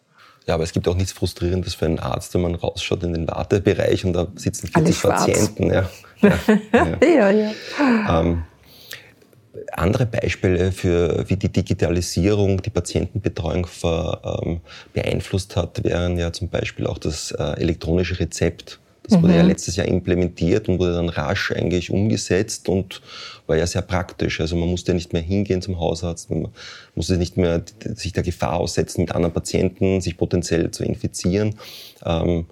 Ja, 0.47 0.55
aber 0.55 0.63
es 0.63 0.73
gibt 0.73 0.89
auch 0.89 0.95
nichts 0.95 1.13
Frustrierendes 1.13 1.75
für 1.75 1.85
einen 1.85 1.99
Arzt, 1.99 2.33
wenn 2.33 2.41
man 2.41 2.55
rausschaut 2.55 3.03
in 3.03 3.13
den 3.13 3.25
Wartebereich 3.29 4.03
und 4.03 4.11
da 4.11 4.27
sitzen 4.35 4.67
40 4.67 5.01
Patienten. 5.01 5.71
Ja, 6.21 6.37
ja, 7.01 7.29
ja. 7.31 7.31
ja. 7.31 8.19
Ähm, 8.19 8.43
andere 9.73 10.05
Beispiele 10.05 10.71
für, 10.71 11.25
wie 11.29 11.35
die 11.35 11.51
Digitalisierung 11.51 12.61
die 12.61 12.69
Patientenbetreuung 12.69 13.65
ver, 13.65 14.41
ähm, 14.43 14.61
beeinflusst 14.93 15.55
hat, 15.55 15.83
wären 15.83 16.17
ja 16.17 16.31
zum 16.31 16.49
Beispiel 16.49 16.87
auch 16.87 16.97
das 16.97 17.31
äh, 17.31 17.43
elektronische 17.59 18.19
Rezept. 18.19 18.79
Das 19.03 19.17
mhm. 19.17 19.23
wurde 19.23 19.35
ja 19.35 19.43
mhm. 19.43 19.49
letztes 19.49 19.75
Jahr 19.75 19.87
implementiert 19.87 20.69
und 20.69 20.79
wurde 20.79 20.93
dann 20.93 21.09
rasch 21.09 21.51
eigentlich 21.51 21.89
umgesetzt 21.89 22.69
und 22.69 23.01
war 23.47 23.57
ja 23.57 23.67
sehr 23.67 23.81
praktisch. 23.81 24.39
Also 24.39 24.55
man 24.55 24.69
musste 24.69 24.93
nicht 24.93 25.11
mehr 25.11 25.21
hingehen 25.21 25.61
zum 25.61 25.79
Hausarzt, 25.79 26.29
man 26.29 26.47
musste 26.95 27.17
nicht 27.17 27.35
mehr 27.35 27.63
sich 27.95 28.13
der 28.13 28.23
Gefahr 28.23 28.53
aussetzen, 28.53 29.01
mit 29.01 29.11
anderen 29.13 29.33
Patienten 29.33 30.01
sich 30.01 30.17
potenziell 30.17 30.71
zu 30.71 30.83
infizieren. 30.83 31.55
Ähm, 32.05 32.45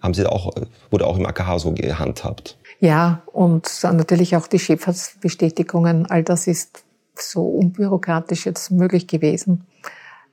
haben 0.00 0.14
Sie 0.14 0.30
auch, 0.30 0.52
wurde 0.90 1.06
auch 1.06 1.16
im 1.16 1.26
AKH 1.26 1.60
so 1.60 1.72
gehandhabt? 1.72 2.58
Ja, 2.84 3.22
und 3.32 3.82
natürlich 3.82 4.36
auch 4.36 4.46
die 4.46 4.58
Schifffahrtsbestätigungen. 4.58 6.04
All 6.04 6.22
das 6.22 6.46
ist 6.46 6.84
so 7.14 7.46
unbürokratisch 7.46 8.44
jetzt 8.44 8.70
möglich 8.70 9.06
gewesen. 9.06 9.66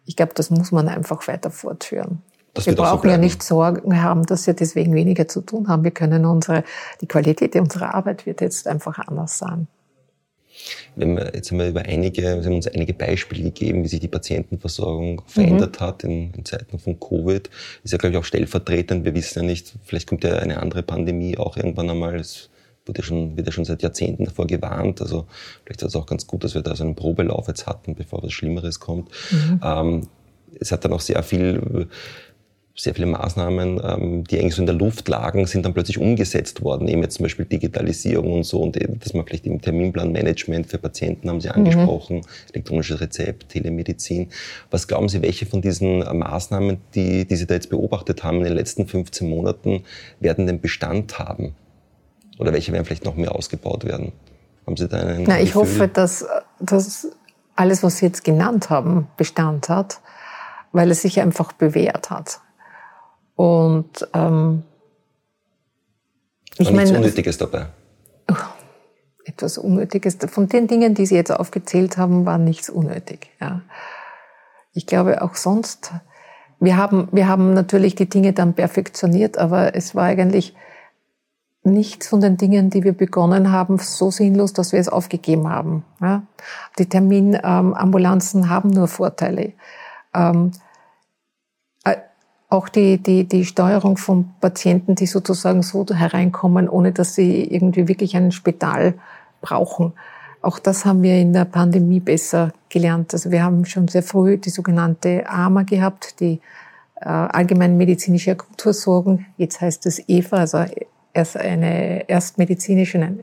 Ich 0.06 0.18
glaube, 0.18 0.34
das 0.36 0.50
muss 0.50 0.74
man 0.74 0.90
einfach 0.90 1.26
weiter 1.30 1.50
fortführen. 1.50 2.22
Das 2.54 2.66
wir 2.66 2.76
brauchen 2.76 3.04
so 3.04 3.10
ja 3.10 3.18
nicht 3.18 3.42
Sorgen 3.42 4.04
haben, 4.04 4.26
dass 4.26 4.48
wir 4.48 4.54
deswegen 4.54 4.94
weniger 4.94 5.30
zu 5.30 5.40
tun 5.40 5.70
haben. 5.70 5.86
Wir 5.86 5.92
können 5.92 6.26
unsere, 6.26 6.66
die 7.00 7.08
Qualität 7.08 7.56
unserer 7.56 7.94
Arbeit 7.94 8.26
wird 8.26 8.42
jetzt 8.42 8.68
einfach 8.68 9.00
anders 9.00 9.38
sein. 9.38 9.68
Wenn 10.96 11.16
wir 11.16 11.32
jetzt 11.34 11.52
einmal 11.52 11.70
über 11.70 11.82
einige, 11.82 12.22
Sie 12.22 12.48
haben 12.48 12.56
uns 12.56 12.68
einige 12.68 12.94
Beispiele 12.94 13.44
gegeben, 13.44 13.84
wie 13.84 13.88
sich 13.88 14.00
die 14.00 14.08
Patientenversorgung 14.08 15.22
verändert 15.26 15.80
mhm. 15.80 15.86
hat 15.86 16.04
in, 16.04 16.34
in, 16.34 16.46
Zeiten 16.46 16.80
von 16.80 17.00
Covid. 17.00 17.50
Ist 17.84 17.92
ja, 17.92 17.98
glaube 17.98 18.14
ich, 18.14 18.20
auch 18.20 18.26
stellvertretend. 18.26 19.06
Wir 19.06 19.16
wissen 19.16 19.40
ja 19.40 19.46
nicht, 19.46 19.74
vielleicht 19.84 20.08
kommt 20.08 20.24
ja 20.24 20.34
eine 20.38 20.62
andere 20.62 20.84
Pandemie 20.84 21.38
auch 21.38 21.58
irgendwann 21.58 21.90
einmal. 21.90 22.16
Es 22.16 22.50
wurde 22.86 23.00
ja 23.00 23.04
schon, 23.04 23.38
wird 23.38 23.48
ja 23.48 23.54
schon 23.54 23.66
seit 23.66 23.84
Jahrzehnten 23.84 24.26
davor 24.26 24.48
gewarnt. 24.48 25.02
Also 25.02 25.28
vielleicht 25.64 25.82
ist 25.82 25.90
es 25.90 25.96
auch 25.96 26.06
ganz 26.06 26.28
gut, 26.28 26.44
dass 26.44 26.56
wir 26.56 26.62
da 26.62 26.76
so 26.76 26.84
einen 26.84 26.96
Probelauf 26.96 27.48
jetzt 27.48 27.68
hatten, 27.68 27.96
bevor 27.96 28.24
was 28.24 28.34
Schlimmeres 28.34 28.80
kommt. 28.80 29.10
Mhm. 29.32 29.62
Ähm, 29.64 30.08
es 30.60 30.72
hat 30.72 30.84
dann 30.84 30.94
auch 30.94 31.02
sehr 31.02 31.24
viel 31.24 31.88
sehr 32.76 32.96
viele 32.96 33.08
Maßnahmen, 33.08 33.82
ähm, 33.84 34.24
die 34.24 34.40
eigentlich 34.40 34.56
so 34.56 34.62
in 34.62 34.66
der 34.66 34.76
Luft 34.76 35.08
lagen, 35.08 35.46
sind 35.46 35.66
dann 35.66 35.74
plötzlich 35.74 35.98
umgesetzt 35.98 36.64
worden. 36.64 36.88
Eben 36.88 37.02
jetzt 37.02 37.16
zum 37.16 37.24
Beispiel 37.24 37.46
Digitalisierung 37.46 38.34
und 38.34 38.44
so 38.44 38.62
und 38.62 38.78
dass 38.78 39.14
man 39.14 39.26
vielleicht 39.26 39.46
im 39.46 39.62
Terminplanmanagement 39.62 40.68
für 40.68 40.78
Patienten 40.78 41.30
haben 41.30 41.42
Sie 41.42 41.50
mhm. 41.50 41.56
angesprochen, 41.56 42.18
mhm. 42.18 42.54
elektronisches 42.54 43.02
Rezept, 43.02 43.50
Telemedizin. 43.50 44.30
Was 44.70 44.88
glauben 44.88 45.10
Sie, 45.10 45.22
welche 45.22 45.46
von 45.46 45.62
diesen 45.62 46.02
äh, 46.02 46.14
Maßnahmen, 46.14 46.78
die, 46.96 47.26
die 47.26 47.36
Sie 47.36 47.46
da 47.46 47.56
jetzt 47.56 47.70
beobachtet 47.70 48.24
haben 48.24 48.38
in 48.38 48.46
den 48.46 48.54
letzten 48.54 48.88
15 48.88 49.30
Monaten, 49.30 49.84
werden 50.20 50.48
den 50.48 50.62
Bestand 50.62 51.20
haben? 51.20 51.56
Oder 52.40 52.54
welche 52.54 52.72
werden 52.72 52.86
vielleicht 52.86 53.06
noch 53.06 53.16
mehr 53.16 53.36
ausgebaut 53.36 53.86
werden? 53.86 54.14
Haben 54.66 54.78
Sie 54.78 54.88
da 54.88 54.98
einen 54.98 55.26
Na, 55.28 55.42
ich 55.42 55.56
hoffe, 55.56 55.88
dass, 55.88 56.26
dass 56.60 57.08
alles, 57.56 57.84
was 57.84 57.98
Sie 57.98 58.06
jetzt 58.06 58.24
genannt 58.24 58.70
haben, 58.70 59.08
Bestand 59.18 59.68
hat, 59.68 60.00
weil 60.72 60.90
es 60.90 61.02
sich 61.02 61.20
einfach 61.20 61.52
bewährt 61.52 62.10
hat. 62.10 62.40
Und 63.42 64.08
ähm, 64.14 64.62
ich 66.60 66.68
War 66.68 66.74
nichts 66.74 66.92
meine, 66.92 67.04
Unnötiges 67.04 67.40
dabei? 67.40 67.66
Etwas 69.26 69.58
Unnötiges. 69.58 70.20
Von 70.28 70.48
den 70.48 70.68
Dingen, 70.68 70.94
die 70.94 71.08
Sie 71.08 71.16
jetzt 71.16 71.32
aufgezählt 71.32 71.98
haben, 71.98 72.28
war 72.28 72.38
nichts 72.38 72.70
unnötig. 72.70 73.32
Ja. 73.42 73.64
Ich 74.74 74.86
glaube 74.86 75.24
auch 75.24 75.34
sonst, 75.34 75.92
wir 76.60 76.78
haben, 76.78 77.08
wir 77.12 77.28
haben 77.28 77.56
natürlich 77.56 77.96
die 77.96 78.08
Dinge 78.08 78.34
dann 78.34 78.54
perfektioniert, 78.54 79.40
aber 79.40 79.74
es 79.74 79.96
war 79.96 80.04
eigentlich 80.04 80.56
nichts 81.64 82.10
von 82.10 82.22
den 82.22 82.38
Dingen, 82.38 82.70
die 82.70 82.84
wir 82.84 82.94
begonnen 82.94 83.52
haben, 83.52 83.80
so 83.80 84.12
sinnlos, 84.12 84.54
dass 84.54 84.72
wir 84.72 84.80
es 84.80 84.88
aufgegeben 84.88 85.50
haben. 85.50 85.84
Ja. 86.00 86.22
Die 86.78 86.86
Terminambulanzen 86.86 88.44
ähm, 88.44 88.50
haben 88.52 88.70
nur 88.70 88.88
Vorteile. 88.88 89.54
Ähm, 90.14 90.52
auch 92.52 92.68
die, 92.68 92.98
die, 92.98 93.24
die 93.24 93.46
Steuerung 93.46 93.96
von 93.96 94.30
Patienten, 94.42 94.96
die 94.96 95.06
sozusagen 95.06 95.64
so 95.64 95.86
hereinkommen, 95.88 96.68
ohne 96.68 96.92
dass 96.92 97.16
sie 97.16 97.44
irgendwie 97.46 97.88
wirklich 97.88 98.16
ein 98.18 98.34
Spital 98.34 98.96
brauchen. 99.40 99.94
Auch 100.42 100.60
das 100.60 100.84
haben 100.84 101.02
wir 101.02 101.16
in 101.16 101.32
der 101.32 101.46
Pandemie 101.46 102.02
besser 102.02 102.52
gelernt. 102.68 103.14
Also 103.14 103.32
wir 103.32 103.42
haben 103.44 103.66
schon 103.66 103.88
sehr 103.88 104.04
früh 104.04 104.38
die 104.38 104.50
sogenannte 104.50 105.30
AMA 105.30 105.64
gehabt, 105.64 106.20
die 106.20 106.42
äh, 106.96 107.08
allgemein 107.08 107.78
medizinische 107.78 108.32
Akutversorgung. 108.32 109.26
Jetzt 109.38 109.62
heißt 109.62 109.86
es 109.86 110.10
EVA, 110.10 110.38
also 110.38 110.66
erst 111.14 111.38
eine 111.38 112.10
erstmedizinische, 112.10 112.98
nein, 112.98 113.20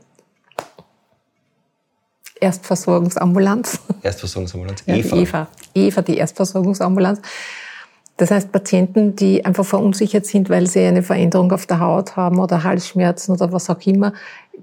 Erstversorgungsambulanz. 2.41 3.79
Erstversorgungsambulanz, 4.01 4.83
EVA. 4.87 5.17
EVA, 5.17 5.47
EVA, 5.75 6.01
die 6.01 6.17
Erstversorgungsambulanz 6.17 7.21
Das 8.19 8.31
heißt, 8.31 8.51
Patienten, 8.51 9.15
die 9.15 9.45
einfach 9.45 9.63
verunsichert 9.63 10.25
sind, 10.25 10.49
weil 10.49 10.67
sie 10.67 10.81
eine 10.81 11.03
Veränderung 11.03 11.53
auf 11.53 11.65
der 11.65 11.79
Haut 11.79 12.17
haben 12.17 12.37
oder 12.39 12.65
Halsschmerzen 12.65 13.31
oder 13.31 13.53
was 13.53 13.69
auch 13.69 13.79
immer, 13.85 14.11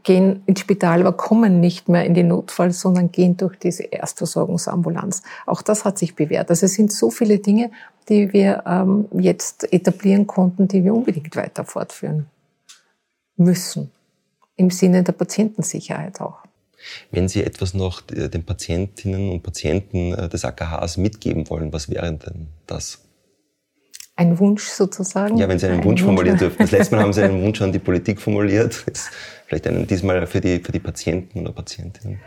gehen 0.03 0.42
ins 0.45 0.61
Spital, 0.61 1.01
aber 1.01 1.16
kommen 1.16 1.59
nicht 1.59 1.88
mehr 1.88 2.05
in 2.05 2.12
die 2.12 2.23
Notfall, 2.23 2.71
sondern 2.73 3.11
gehen 3.12 3.38
durch 3.38 3.59
diese 3.59 3.85
Erstversorgungsambulanz. 3.85 5.23
Auch 5.47 5.62
das 5.62 5.87
hat 5.87 5.99
sich 5.99 6.14
bewährt. 6.14 6.51
Also 6.51 6.66
es 6.66 6.75
sind 6.75 6.92
so 6.92 7.11
viele 7.11 7.38
Dinge, 7.38 7.71
die 8.11 8.31
wir 8.35 8.62
ähm, 8.66 9.07
jetzt 9.19 9.73
etablieren 9.73 10.27
konnten, 10.27 10.69
die 10.69 10.85
wir 10.85 10.92
unbedingt 10.92 11.35
weiter 11.35 11.64
fortführen 11.64 12.27
müssen. 13.38 13.90
Im 14.57 14.71
Sinne 14.71 15.03
der 15.03 15.12
Patientensicherheit 15.12 16.21
auch. 16.21 16.40
Wenn 17.11 17.27
Sie 17.27 17.42
etwas 17.42 17.73
noch 17.73 18.03
den 18.03 18.45
Patientinnen 18.45 19.31
und 19.31 19.42
Patienten 19.42 20.12
äh, 20.12 20.29
des 20.29 20.45
AKHs 20.45 20.99
mitgeben 20.99 21.49
wollen, 21.49 21.73
was 21.73 21.88
wäre 21.88 22.12
denn 22.12 22.49
das? 22.66 23.06
Ein 24.17 24.39
Wunsch 24.39 24.65
sozusagen? 24.65 25.37
Ja, 25.37 25.47
wenn 25.47 25.59
Sie 25.59 25.67
einen 25.67 25.81
ein 25.81 25.85
Wunsch 25.85 26.03
formulieren 26.03 26.39
dürfen. 26.39 26.57
Das 26.59 26.71
letzte 26.71 26.97
Mal 26.97 27.03
haben 27.03 27.13
Sie 27.13 27.23
einen 27.23 27.43
Wunsch 27.43 27.61
an 27.61 27.71
die 27.71 27.79
Politik 27.79 28.21
formuliert. 28.21 28.85
Vielleicht 29.47 29.67
einen, 29.67 29.87
diesmal 29.87 30.27
für 30.27 30.41
die, 30.41 30.59
für 30.59 30.73
die 30.73 30.81
Patienten 30.81 31.41
oder 31.43 31.53
Patientinnen. 31.53 32.19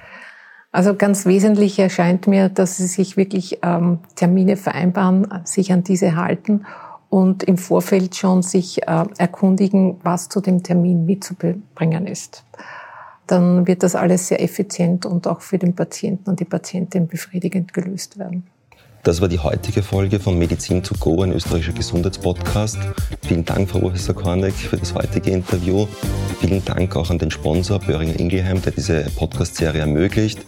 Also 0.71 0.93
ganz 0.93 1.25
wesentlich 1.25 1.79
erscheint 1.79 2.27
mir, 2.27 2.47
dass 2.47 2.77
Sie 2.77 2.85
sich 2.85 3.17
wirklich 3.17 3.59
ähm, 3.63 3.99
Termine 4.15 4.55
vereinbaren, 4.55 5.27
sich 5.43 5.73
an 5.73 5.83
diese 5.83 6.15
halten 6.15 6.65
und 7.09 7.41
im 7.43 7.57
Vorfeld 7.57 8.15
schon 8.15 8.43
sich 8.43 8.83
äh, 8.83 9.05
erkundigen, 9.17 9.99
was 10.03 10.29
zu 10.29 10.41
dem 10.41 10.61
Termin 10.61 11.07
mitzubringen 11.07 12.05
ist. 12.05 12.45
Dann 13.25 13.65
wird 13.65 13.81
das 13.81 13.95
alles 13.95 14.27
sehr 14.27 14.41
effizient 14.43 15.07
und 15.07 15.27
auch 15.27 15.41
für 15.41 15.57
den 15.57 15.75
Patienten 15.75 16.29
und 16.29 16.39
die 16.39 16.45
Patientin 16.45 17.07
befriedigend 17.07 17.73
gelöst 17.73 18.19
werden. 18.19 18.47
Das 19.03 19.21
war 19.21 19.27
die 19.27 19.39
heutige 19.39 19.81
Folge 19.81 20.19
von 20.19 20.37
Medizin 20.37 20.83
to 20.83 20.93
go, 20.99 21.21
ein 21.21 21.31
österreichischer 21.31 21.73
Gesundheitspodcast. 21.73 22.77
Vielen 23.25 23.45
Dank, 23.45 23.69
Frau 23.69 23.79
Professor 23.79 24.13
Korneck, 24.13 24.53
für 24.53 24.77
das 24.77 24.93
heutige 24.93 25.31
Interview. 25.31 25.87
Vielen 26.39 26.63
Dank 26.65 26.95
auch 26.95 27.09
an 27.09 27.17
den 27.17 27.31
Sponsor 27.31 27.79
Böhringer 27.79 28.19
Ingelheim, 28.19 28.61
der 28.61 28.73
diese 28.73 29.03
Podcast-Serie 29.15 29.81
ermöglicht. 29.81 30.39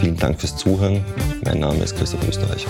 Vielen 0.00 0.16
Dank 0.16 0.40
fürs 0.40 0.56
Zuhören. 0.56 1.04
Mein 1.44 1.60
Name 1.60 1.82
ist 1.82 1.96
Christoph 1.96 2.26
Österreicher. 2.28 2.68